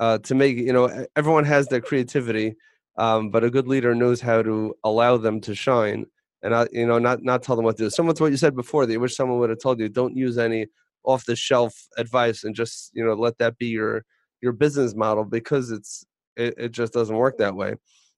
uh, 0.00 0.18
to 0.18 0.34
make 0.34 0.56
you 0.56 0.72
know 0.72 1.06
everyone 1.14 1.44
has 1.44 1.68
their 1.68 1.80
creativity, 1.80 2.56
um, 2.96 3.30
but 3.30 3.44
a 3.44 3.50
good 3.50 3.68
leader 3.68 3.94
knows 3.94 4.20
how 4.20 4.42
to 4.42 4.74
allow 4.82 5.16
them 5.16 5.40
to 5.42 5.54
shine 5.54 6.06
and 6.42 6.52
not 6.52 6.72
you 6.72 6.86
know 6.86 6.98
not 6.98 7.22
not 7.22 7.42
tell 7.42 7.54
them 7.54 7.64
what 7.64 7.76
to 7.76 7.84
do. 7.84 7.90
Similar 7.90 8.14
to 8.14 8.22
what 8.24 8.32
you 8.32 8.38
said 8.38 8.56
before. 8.56 8.86
That 8.86 8.92
you 8.92 9.00
wish 9.00 9.14
someone 9.14 9.38
would 9.38 9.50
have 9.50 9.60
told 9.60 9.78
you. 9.78 9.88
Don't 9.88 10.16
use 10.16 10.38
any 10.38 10.66
off 11.04 11.24
the 11.26 11.36
shelf 11.36 11.74
advice 11.96 12.44
and 12.44 12.54
just 12.54 12.90
you 12.94 13.04
know 13.04 13.14
let 13.14 13.38
that 13.38 13.58
be 13.58 13.66
your 13.66 14.04
your 14.40 14.52
business 14.52 14.94
model 14.94 15.24
because 15.24 15.70
it's 15.70 16.04
it, 16.36 16.54
it 16.56 16.72
just 16.72 16.92
doesn't 16.92 17.16
work 17.16 17.38
that 17.38 17.54
way. 17.54 17.74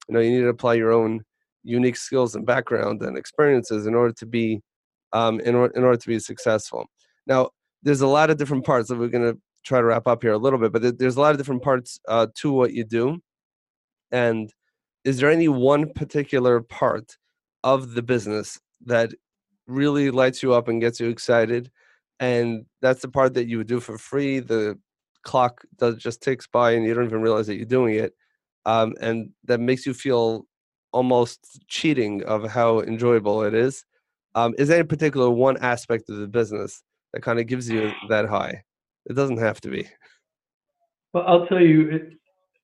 You 0.07 0.13
know 0.13 0.19
you 0.21 0.31
need 0.31 0.41
to 0.41 0.47
apply 0.47 0.75
your 0.75 0.91
own 0.91 1.23
unique 1.63 1.97
skills 1.97 2.35
and 2.35 2.45
background 2.45 3.01
and 3.01 3.17
experiences 3.17 3.87
in 3.87 3.95
order 3.95 4.13
to 4.13 4.25
be 4.25 4.61
um, 5.13 5.39
in, 5.41 5.55
or, 5.55 5.67
in 5.67 5.83
order 5.83 5.97
to 5.97 6.07
be 6.07 6.19
successful. 6.19 6.85
Now, 7.25 7.51
there's 7.83 8.01
a 8.01 8.07
lot 8.07 8.29
of 8.29 8.37
different 8.37 8.65
parts 8.65 8.89
that 8.89 8.97
we're 8.97 9.07
going 9.07 9.33
to 9.33 9.39
try 9.63 9.79
to 9.79 9.85
wrap 9.85 10.07
up 10.07 10.21
here 10.21 10.33
a 10.33 10.37
little 10.37 10.59
bit, 10.59 10.71
but 10.71 10.99
there's 10.99 11.15
a 11.15 11.21
lot 11.21 11.31
of 11.31 11.37
different 11.37 11.63
parts 11.63 11.99
uh, 12.07 12.27
to 12.35 12.51
what 12.51 12.73
you 12.73 12.83
do. 12.83 13.19
And 14.11 14.53
is 15.03 15.17
there 15.17 15.31
any 15.31 15.47
one 15.49 15.91
particular 15.93 16.61
part 16.61 17.17
of 17.63 17.93
the 17.93 18.01
business 18.01 18.59
that 18.85 19.11
really 19.67 20.11
lights 20.11 20.43
you 20.43 20.53
up 20.53 20.67
and 20.67 20.81
gets 20.81 20.99
you 20.99 21.09
excited? 21.09 21.71
And 22.19 22.65
that's 22.81 23.01
the 23.01 23.07
part 23.09 23.33
that 23.33 23.47
you 23.47 23.57
would 23.57 23.67
do 23.67 23.79
for 23.79 23.97
free. 23.97 24.39
The 24.39 24.77
clock 25.23 25.61
does 25.77 25.97
just 25.97 26.21
ticks 26.21 26.47
by 26.47 26.71
and 26.71 26.85
you 26.85 26.93
don't 26.93 27.05
even 27.05 27.21
realize 27.21 27.47
that 27.47 27.55
you're 27.55 27.65
doing 27.65 27.95
it. 27.95 28.13
Um, 28.65 28.93
and 29.01 29.31
that 29.45 29.59
makes 29.59 29.85
you 29.85 29.93
feel 29.93 30.45
almost 30.91 31.59
cheating 31.67 32.23
of 32.23 32.49
how 32.49 32.81
enjoyable 32.81 33.43
it 33.43 33.53
is. 33.53 33.83
Um, 34.35 34.53
is 34.57 34.67
there 34.67 34.79
any 34.79 34.87
particular 34.87 35.29
one 35.29 35.57
aspect 35.57 36.09
of 36.09 36.17
the 36.17 36.27
business 36.27 36.83
that 37.13 37.21
kind 37.21 37.39
of 37.39 37.47
gives 37.47 37.69
you 37.69 37.91
that 38.09 38.27
high? 38.27 38.63
It 39.05 39.13
doesn't 39.13 39.37
have 39.37 39.59
to 39.61 39.69
be. 39.69 39.87
Well, 41.13 41.25
I'll 41.27 41.45
tell 41.47 41.61
you, 41.61 41.89
it, 41.89 42.13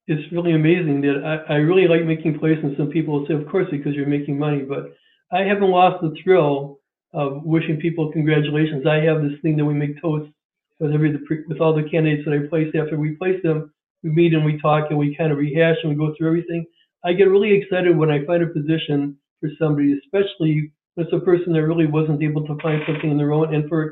it's 0.08 0.32
really 0.32 0.54
amazing 0.54 1.02
that 1.02 1.46
I, 1.50 1.54
I 1.54 1.58
really 1.58 1.88
like 1.88 2.04
making 2.06 2.40
plays, 2.40 2.58
and 2.64 2.76
some 2.78 2.90
people 2.90 3.20
will 3.20 3.28
say, 3.28 3.34
of 3.36 3.48
course, 3.48 3.68
because 3.70 3.94
you're 3.94 4.08
making 4.08 4.40
money, 4.40 4.64
but 4.64 4.96
I 5.32 5.42
haven't 5.42 5.70
lost 5.70 6.02
the 6.02 6.16
thrill 6.24 6.80
of 7.14 7.44
wishing 7.44 7.78
people 7.78 8.12
congratulations. 8.12 8.86
I 8.88 8.98
have 8.98 9.22
this 9.22 9.40
thing 9.42 9.58
that 9.58 9.66
we 9.66 9.74
make 9.74 10.02
toasts 10.02 10.34
with 10.80 10.94
every 10.94 11.20
with 11.48 11.60
all 11.60 11.76
the 11.76 11.90
candidates 11.90 12.24
that 12.26 12.34
I 12.34 12.48
place. 12.48 12.74
After 12.76 12.98
we 12.98 13.16
place 13.16 13.42
them, 13.44 13.72
we 14.04 14.10
meet 14.10 14.34
and 14.34 14.46
we 14.46 14.60
talk 14.60 14.90
and 14.90 14.98
we 14.98 15.16
kind 15.16 15.32
of 15.32 15.38
rehash 15.38 15.78
and 15.84 15.92
we 15.92 15.98
go 15.98 16.14
through 16.18 16.28
everything. 16.28 16.66
I 17.04 17.14
get 17.14 17.26
really 17.30 17.54
excited 17.54 17.96
when 17.96 18.10
I 18.10 18.26
find 18.26 18.44
a 18.44 18.48
position 18.48 19.18
for 19.40 19.50
somebody, 19.60 19.98
especially 20.04 20.72
when 20.96 21.06
it's 21.06 21.14
a 21.14 21.20
person 21.20 21.54
that 21.54 21.64
really 21.64 21.88
wasn't 21.88 22.24
able 22.24 22.46
to 22.48 22.58
find 22.62 22.82
something 22.86 23.12
on 23.12 23.18
their 23.18 23.34
own, 23.34 23.54
and 23.54 23.70
for 23.70 23.84
a 23.84 23.92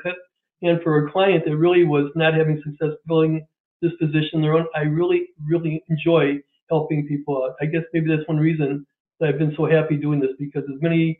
and 0.61 0.81
for 0.81 1.05
a 1.05 1.11
client 1.11 1.45
that 1.45 1.55
really 1.55 1.83
was 1.83 2.11
not 2.15 2.33
having 2.33 2.61
success 2.63 2.97
filling 3.07 3.45
this 3.81 3.91
position 3.99 4.41
their 4.41 4.53
own. 4.53 4.65
I 4.75 4.81
really, 4.81 5.27
really 5.45 5.83
enjoy 5.89 6.39
helping 6.69 7.07
people 7.07 7.43
out. 7.43 7.55
I 7.61 7.65
guess 7.65 7.83
maybe 7.93 8.09
that's 8.09 8.27
one 8.27 8.37
reason 8.37 8.85
that 9.19 9.29
I've 9.29 9.37
been 9.37 9.53
so 9.55 9.65
happy 9.65 9.95
doing 9.97 10.19
this 10.19 10.31
because 10.39 10.63
as 10.63 10.81
many, 10.81 11.19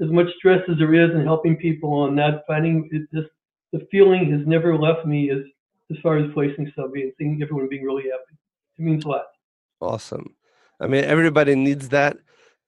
as 0.00 0.08
much 0.10 0.28
stress 0.38 0.62
as 0.70 0.78
there 0.78 0.94
is 0.94 1.14
in 1.14 1.24
helping 1.24 1.56
people 1.56 2.06
and 2.06 2.16
not 2.16 2.42
finding 2.46 2.88
it, 2.92 3.02
just 3.12 3.32
the 3.72 3.86
feeling 3.90 4.30
has 4.32 4.46
never 4.46 4.76
left 4.76 5.06
me 5.06 5.30
as 5.30 5.38
as 5.90 5.96
far 6.02 6.18
as 6.18 6.32
placing 6.32 6.70
somebody 6.76 7.02
and 7.02 7.12
seeing 7.18 7.40
everyone 7.42 7.68
being 7.68 7.84
really 7.84 8.04
happy. 8.04 8.38
It 8.78 8.82
means 8.82 9.04
a 9.04 9.08
lot. 9.08 9.24
Awesome. 9.80 10.34
I 10.80 10.86
mean, 10.86 11.04
everybody 11.04 11.56
needs 11.56 11.88
that. 11.88 12.16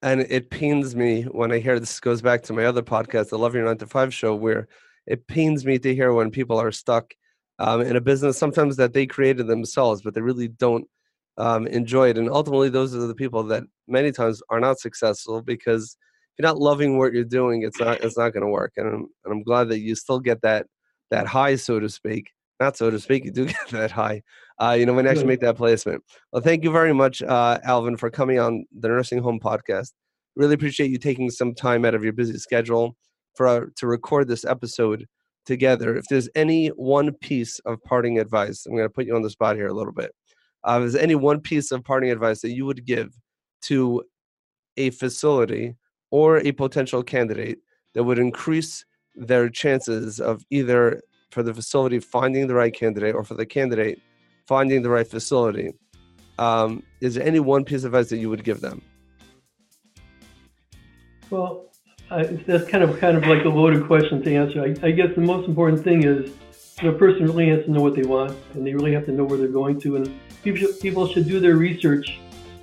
And 0.02 0.22
it 0.22 0.50
pains 0.50 0.96
me 0.96 1.22
when 1.22 1.52
I 1.52 1.60
hear 1.60 1.78
this 1.78 2.00
goes 2.00 2.20
back 2.20 2.42
to 2.44 2.52
my 2.52 2.64
other 2.64 2.82
podcast, 2.82 3.28
the 3.28 3.38
Love 3.38 3.54
Your 3.54 3.64
Nine 3.64 3.78
to 3.78 3.86
Five 3.86 4.12
show, 4.12 4.34
where 4.34 4.66
it 5.06 5.26
pains 5.26 5.64
me 5.64 5.78
to 5.78 5.94
hear 5.94 6.12
when 6.12 6.30
people 6.30 6.58
are 6.58 6.72
stuck 6.72 7.12
um, 7.58 7.80
in 7.80 7.96
a 7.96 8.00
business 8.00 8.38
sometimes 8.38 8.76
that 8.76 8.92
they 8.92 9.06
created 9.06 9.46
themselves, 9.46 10.02
but 10.02 10.14
they 10.14 10.20
really 10.20 10.48
don't 10.48 10.86
um, 11.38 11.66
enjoy 11.66 12.10
it. 12.10 12.18
And 12.18 12.28
ultimately, 12.28 12.68
those 12.68 12.94
are 12.94 13.06
the 13.06 13.14
people 13.14 13.42
that 13.44 13.64
many 13.88 14.12
times 14.12 14.42
are 14.50 14.60
not 14.60 14.80
successful 14.80 15.42
because 15.42 15.96
if 16.32 16.38
you're 16.38 16.48
not 16.48 16.58
loving 16.58 16.98
what 16.98 17.12
you're 17.12 17.24
doing, 17.24 17.62
it's 17.62 17.78
not 17.80 18.00
it's 18.02 18.18
not 18.18 18.32
going 18.32 18.44
to 18.44 18.48
work. 18.48 18.72
And 18.76 18.86
I'm, 18.86 19.06
and 19.24 19.32
I'm 19.32 19.42
glad 19.42 19.68
that 19.68 19.80
you 19.80 19.94
still 19.94 20.20
get 20.20 20.42
that 20.42 20.66
that 21.10 21.26
high, 21.26 21.56
so 21.56 21.80
to 21.80 21.88
speak. 21.88 22.30
Not 22.60 22.76
so 22.76 22.90
to 22.90 23.00
speak, 23.00 23.24
you 23.24 23.32
do 23.32 23.46
get 23.46 23.68
that 23.70 23.90
high 23.90 24.22
uh, 24.62 24.76
you 24.78 24.86
know, 24.86 24.92
when 24.92 25.04
you 25.04 25.10
actually 25.10 25.26
make 25.26 25.40
that 25.40 25.56
placement. 25.56 26.02
Well, 26.32 26.42
thank 26.42 26.62
you 26.62 26.70
very 26.70 26.92
much, 26.92 27.20
uh, 27.20 27.58
Alvin, 27.64 27.96
for 27.96 28.10
coming 28.10 28.38
on 28.38 28.64
the 28.78 28.88
Nursing 28.88 29.20
Home 29.20 29.40
Podcast. 29.40 29.92
Really 30.36 30.54
appreciate 30.54 30.90
you 30.90 30.98
taking 30.98 31.30
some 31.30 31.54
time 31.54 31.84
out 31.84 31.94
of 31.94 32.04
your 32.04 32.12
busy 32.12 32.38
schedule 32.38 32.96
for 33.34 33.46
uh, 33.46 33.60
to 33.76 33.86
record 33.86 34.28
this 34.28 34.44
episode 34.44 35.06
together. 35.44 35.96
If 35.96 36.04
there's 36.08 36.28
any 36.34 36.68
one 36.68 37.12
piece 37.14 37.58
of 37.60 37.82
parting 37.84 38.18
advice, 38.18 38.66
I'm 38.66 38.76
going 38.76 38.84
to 38.84 38.92
put 38.92 39.06
you 39.06 39.16
on 39.16 39.22
the 39.22 39.30
spot 39.30 39.56
here 39.56 39.68
a 39.68 39.74
little 39.74 39.92
bit. 39.92 40.12
Uh, 40.64 40.80
if 40.82 40.92
there's 40.92 41.02
any 41.02 41.14
one 41.14 41.40
piece 41.40 41.72
of 41.72 41.84
parting 41.84 42.10
advice 42.10 42.40
that 42.42 42.52
you 42.52 42.64
would 42.66 42.84
give 42.84 43.14
to 43.62 44.02
a 44.76 44.90
facility 44.90 45.74
or 46.10 46.38
a 46.38 46.52
potential 46.52 47.02
candidate 47.02 47.58
that 47.94 48.04
would 48.04 48.18
increase 48.18 48.84
their 49.14 49.48
chances 49.48 50.20
of 50.20 50.44
either 50.50 51.00
for 51.30 51.42
the 51.42 51.52
facility 51.52 51.98
finding 51.98 52.46
the 52.46 52.54
right 52.54 52.74
candidate 52.74 53.14
or 53.14 53.24
for 53.24 53.34
the 53.34 53.46
candidate 53.46 54.00
finding 54.46 54.82
the 54.82 54.90
right 54.90 55.06
facility. 55.06 55.72
Um, 56.38 56.82
is 57.00 57.14
there 57.14 57.26
any 57.26 57.40
one 57.40 57.64
piece 57.64 57.84
of 57.84 57.94
advice 57.94 58.10
that 58.10 58.18
you 58.18 58.30
would 58.30 58.44
give 58.44 58.60
them? 58.60 58.82
Well, 61.30 61.71
That's 62.46 62.68
kind 62.68 62.84
of 62.84 62.98
kind 63.00 63.16
of 63.16 63.26
like 63.26 63.44
a 63.44 63.48
loaded 63.48 63.86
question 63.86 64.22
to 64.22 64.34
answer. 64.34 64.60
I, 64.60 64.86
I 64.86 64.90
guess 64.90 65.14
the 65.14 65.22
most 65.22 65.48
important 65.48 65.82
thing 65.82 66.04
is 66.04 66.30
the 66.82 66.92
person 66.92 67.24
really 67.24 67.48
has 67.48 67.64
to 67.64 67.70
know 67.70 67.80
what 67.80 67.94
they 67.94 68.02
want, 68.02 68.36
and 68.54 68.66
they 68.66 68.74
really 68.74 68.92
have 68.92 69.06
to 69.06 69.12
know 69.12 69.24
where 69.24 69.38
they're 69.38 69.48
going 69.48 69.80
to. 69.80 69.96
And 69.96 70.20
people 70.42 70.58
should, 70.60 70.80
people 70.80 71.06
should 71.08 71.26
do 71.26 71.40
their 71.40 71.56
research 71.56 72.20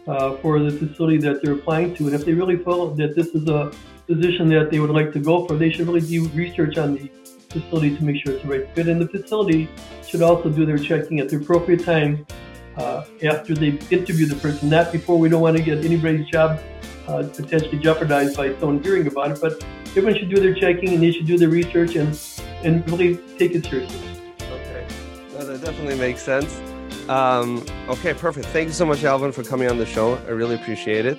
uh, 0.08 0.36
for 0.38 0.60
the 0.60 0.72
facility 0.72 1.18
that 1.20 1.42
they're 1.42 1.54
applying 1.54 1.96
to. 1.96 2.08
And 2.08 2.16
if 2.16 2.26
they 2.26 2.34
really 2.34 2.58
feel 2.58 2.94
that 2.96 3.16
this 3.16 3.28
is 3.28 3.48
a 3.48 3.72
position 4.06 4.50
that 4.50 4.70
they 4.70 4.80
would 4.80 4.92
like 4.92 5.14
to 5.14 5.20
go 5.20 5.48
for, 5.48 5.56
they 5.56 5.72
should 5.72 5.88
really 5.88 6.02
do 6.02 6.28
research 6.30 6.78
on 6.78 6.96
the 6.96 7.12
facility 7.50 7.96
to 7.96 8.04
make 8.04 8.24
sure 8.24 8.34
it's 8.36 8.44
the 8.44 8.50
right 8.50 8.70
fit. 8.76 8.88
And 8.88 9.02
the 9.02 9.08
facility 9.08 9.68
should 10.06 10.22
also 10.22 10.50
do 10.50 10.66
their 10.66 10.78
checking 10.78 11.20
at 11.20 11.30
the 11.30 11.38
appropriate 11.38 11.84
time 11.84 12.26
uh, 12.78 13.06
after 13.24 13.56
they 13.56 13.70
interview 13.90 14.26
the 14.28 14.36
person, 14.36 14.70
not 14.70 14.92
before. 14.92 15.18
We 15.18 15.30
don't 15.30 15.42
want 15.42 15.58
to 15.58 15.64
get 15.64 15.84
anybody's 15.84 16.28
job 16.28 16.60
uh, 17.10 17.28
potentially 17.36 17.80
jeopardized 17.80 18.38
by 18.38 18.58
someone 18.60 18.82
hearing 18.84 19.08
about 19.08 19.32
it. 19.32 19.42
But 19.42 19.64
everyone 19.90 20.16
should 20.18 20.30
do 20.30 20.40
their 20.40 20.54
checking 20.54 20.94
and 20.94 21.02
they 21.02 21.12
should 21.12 21.26
do 21.26 21.38
their 21.38 21.50
research 21.50 21.96
and, 21.96 22.18
and 22.64 22.90
really 22.90 23.18
take 23.38 23.52
it 23.56 23.66
seriously. 23.66 24.00
Okay, 24.42 24.86
no, 25.34 25.46
that 25.46 25.64
definitely 25.64 25.98
makes 25.98 26.22
sense. 26.22 26.62
Um, 27.10 27.66
okay, 27.90 28.14
perfect. 28.14 28.46
Thank 28.48 28.68
you 28.68 28.74
so 28.74 28.86
much, 28.86 29.04
Alvin, 29.04 29.32
for 29.32 29.44
coming 29.44 29.70
on 29.70 29.78
the 29.78 29.86
show. 29.86 30.16
I 30.16 30.30
really 30.30 30.56
appreciate 30.56 31.06
it. 31.08 31.18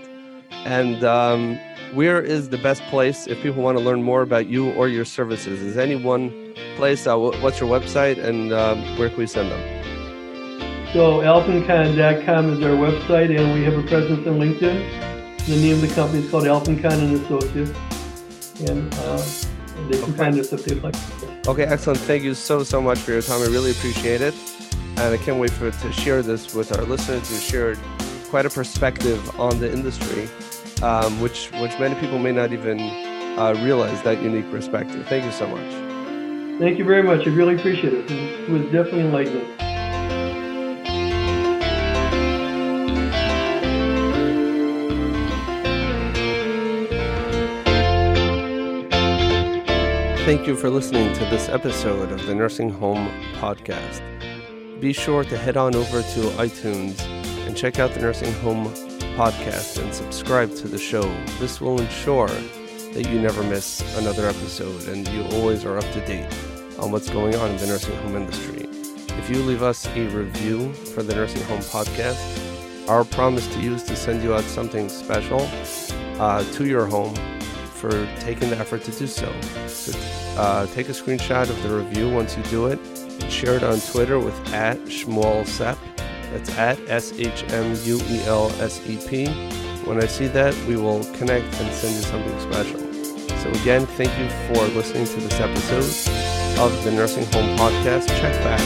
And 0.65 1.03
um, 1.03 1.59
where 1.95 2.23
is 2.23 2.49
the 2.49 2.59
best 2.59 2.83
place 2.85 3.27
if 3.27 3.43
people 3.43 3.63
want 3.63 3.77
to 3.77 3.83
learn 3.83 4.03
more 4.03 4.23
about 4.23 4.47
you 4.47 4.71
or 4.73 4.89
your 4.89 5.05
services? 5.05 5.61
Is 5.61 5.77
any 5.77 5.97
one 5.97 6.55
place? 6.77 7.07
Uh, 7.07 7.19
what's 7.19 7.59
your 7.59 7.69
website 7.69 8.23
and 8.23 8.53
um, 8.53 8.99
where 8.99 9.09
can 9.09 9.19
we 9.19 9.27
send 9.27 9.51
them? 9.51 9.81
So 10.93 11.21
alvinkahn.com 11.21 12.51
is 12.51 12.65
our 12.65 12.73
website, 12.73 13.37
and 13.39 13.53
we 13.55 13.63
have 13.63 13.75
a 13.75 13.83
presence 13.83 14.27
on 14.27 14.41
LinkedIn. 14.41 15.10
The 15.47 15.57
name 15.57 15.75
of 15.75 15.81
the 15.81 15.95
company 15.95 16.25
is 16.25 16.31
called 16.31 16.47
Alvin 16.47 16.81
Kahn 16.81 16.93
and 16.93 17.17
Associates, 17.17 18.61
and 18.61 18.95
uh, 18.95 19.17
they 19.89 19.99
can 19.99 20.11
okay. 20.11 20.13
find 20.13 20.39
us 20.39 20.53
if 20.53 20.65
they'd 20.65 20.83
like. 20.83 20.95
Okay, 21.47 21.65
excellent. 21.65 21.99
Thank 22.01 22.23
you 22.23 22.35
so 22.35 22.63
so 22.63 22.81
much 22.81 22.99
for 22.99 23.13
your 23.13 23.23
time. 23.23 23.43
I 23.43 23.47
really 23.47 23.71
appreciate 23.73 24.21
it, 24.21 24.35
and 24.97 25.15
I 25.15 25.17
can't 25.17 25.39
wait 25.39 25.51
for 25.51 25.71
to 25.71 25.93
share 25.93 26.23
this 26.23 26.55
with 26.55 26.77
our 26.77 26.85
listeners. 26.85 27.31
You 27.33 27.39
shared 27.39 27.79
quite 28.29 28.47
a 28.47 28.51
perspective 28.51 29.41
on 29.41 29.59
the 29.59 29.73
industry 29.73 30.29
um, 30.83 31.21
which 31.21 31.51
which 31.61 31.79
many 31.79 31.95
people 31.97 32.19
may 32.19 32.33
not 32.33 32.53
even 32.53 32.81
uh, 33.39 33.55
realize 33.63 34.03
that 34.03 34.23
unique 34.23 34.51
perspective. 34.51 35.07
Thank 35.09 35.25
you 35.25 35.33
so 35.33 35.47
much. 35.47 36.59
Thank 36.59 36.79
you 36.79 36.85
very 36.85 37.03
much. 37.03 37.27
I 37.27 37.31
really 37.31 37.57
appreciate 37.57 37.93
it. 37.93 38.11
It 38.11 38.51
was 38.51 38.65
definitely 38.65 39.01
enlightening. 39.01 39.70
Thank 50.31 50.47
you 50.47 50.55
for 50.55 50.71
listening 50.71 51.13
to 51.15 51.25
this 51.25 51.49
episode 51.49 52.13
of 52.13 52.25
the 52.25 52.37
Nursing 52.37 52.71
Home 52.71 53.09
Podcast. 53.41 54.01
Be 54.81 54.93
sure 54.93 55.25
to 55.25 55.37
head 55.37 55.57
on 55.57 55.75
over 55.75 56.03
to 56.03 56.21
iTunes 56.39 57.01
and 57.49 57.57
check 57.57 57.81
out 57.81 57.95
the 57.95 58.01
Nursing 58.01 58.33
Home 58.35 58.67
podcast 59.17 59.83
and 59.83 59.93
subscribe 59.93 60.55
to 60.55 60.69
the 60.69 60.79
show. 60.79 61.03
This 61.41 61.61
will 61.61 61.81
ensure 61.81 62.29
that 62.29 63.09
you 63.11 63.21
never 63.21 63.43
miss 63.43 63.81
another 63.99 64.29
episode 64.29 64.87
and 64.87 65.09
you 65.09 65.25
always 65.37 65.65
are 65.65 65.79
up 65.79 65.93
to 65.95 66.07
date 66.07 66.33
on 66.79 66.93
what's 66.93 67.11
going 67.11 67.35
on 67.35 67.51
in 67.51 67.57
the 67.57 67.67
nursing 67.67 67.97
home 67.97 68.15
industry. 68.15 68.69
If 69.19 69.29
you 69.31 69.43
leave 69.43 69.65
us 69.65 69.89
a 69.97 70.07
review 70.11 70.73
for 70.73 71.03
the 71.03 71.13
Nursing 71.13 71.43
Home 71.43 71.59
Podcast, 71.59 72.89
our 72.89 73.03
promise 73.03 73.49
to 73.49 73.61
you 73.61 73.75
is 73.75 73.83
to 73.83 73.97
send 73.97 74.23
you 74.23 74.33
out 74.33 74.45
something 74.45 74.89
special 74.91 75.41
uh, 76.21 76.45
to 76.53 76.67
your 76.69 76.87
home 76.87 77.17
for 77.81 77.91
taking 78.21 78.51
the 78.51 78.59
effort 78.59 78.85
to 78.85 78.91
do 78.91 79.07
so. 79.07 79.33
So 79.67 79.99
uh, 80.39 80.67
take 80.67 80.89
a 80.89 80.93
screenshot 80.93 81.49
of 81.49 81.63
the 81.63 81.75
review 81.75 82.13
once 82.13 82.37
you 82.37 82.43
do 82.45 82.67
it. 82.67 82.79
Share 83.31 83.57
it 83.57 83.63
on 83.63 83.81
Twitter 83.81 84.19
with 84.19 84.37
at 84.53 84.79
Shmuel 84.85 85.47
Sepp. 85.47 85.79
That's 86.31 86.51
at 86.59 86.79
S 86.89 87.13
H 87.19 87.45
M 87.51 87.77
U 87.85 88.01
E 88.09 88.23
L 88.25 88.51
S 88.61 88.81
E 88.87 88.99
P. 89.09 89.27
When 89.87 90.03
I 90.03 90.07
see 90.07 90.27
that, 90.29 90.55
we 90.69 90.77
will 90.77 91.03
connect 91.15 91.47
and 91.61 91.73
send 91.73 91.95
you 91.97 92.03
something 92.03 92.39
special. 92.41 92.81
So 93.39 93.49
again, 93.63 93.87
thank 93.87 94.13
you 94.19 94.29
for 94.47 94.63
listening 94.75 95.07
to 95.07 95.17
this 95.17 95.41
episode 95.41 96.61
of 96.61 96.85
the 96.85 96.93
Nursing 96.93 97.25
Home 97.33 97.57
Podcast. 97.57 98.09
Check 98.09 98.35
back 98.45 98.61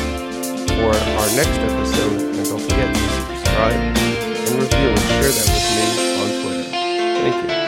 for 0.74 0.90
our 0.90 1.30
next 1.36 1.56
episode, 1.70 2.20
and 2.36 2.44
don't 2.44 2.60
forget 2.60 2.92
to 2.92 3.00
subscribe 3.00 3.72
and 3.72 4.60
review 4.60 4.88
and 4.90 4.98
share 4.98 5.30
that 5.30 5.46
with 5.54 5.70
me 5.76 5.84
on 6.20 6.28
Twitter. 6.42 6.70
Thank 6.70 7.58
you. 7.58 7.63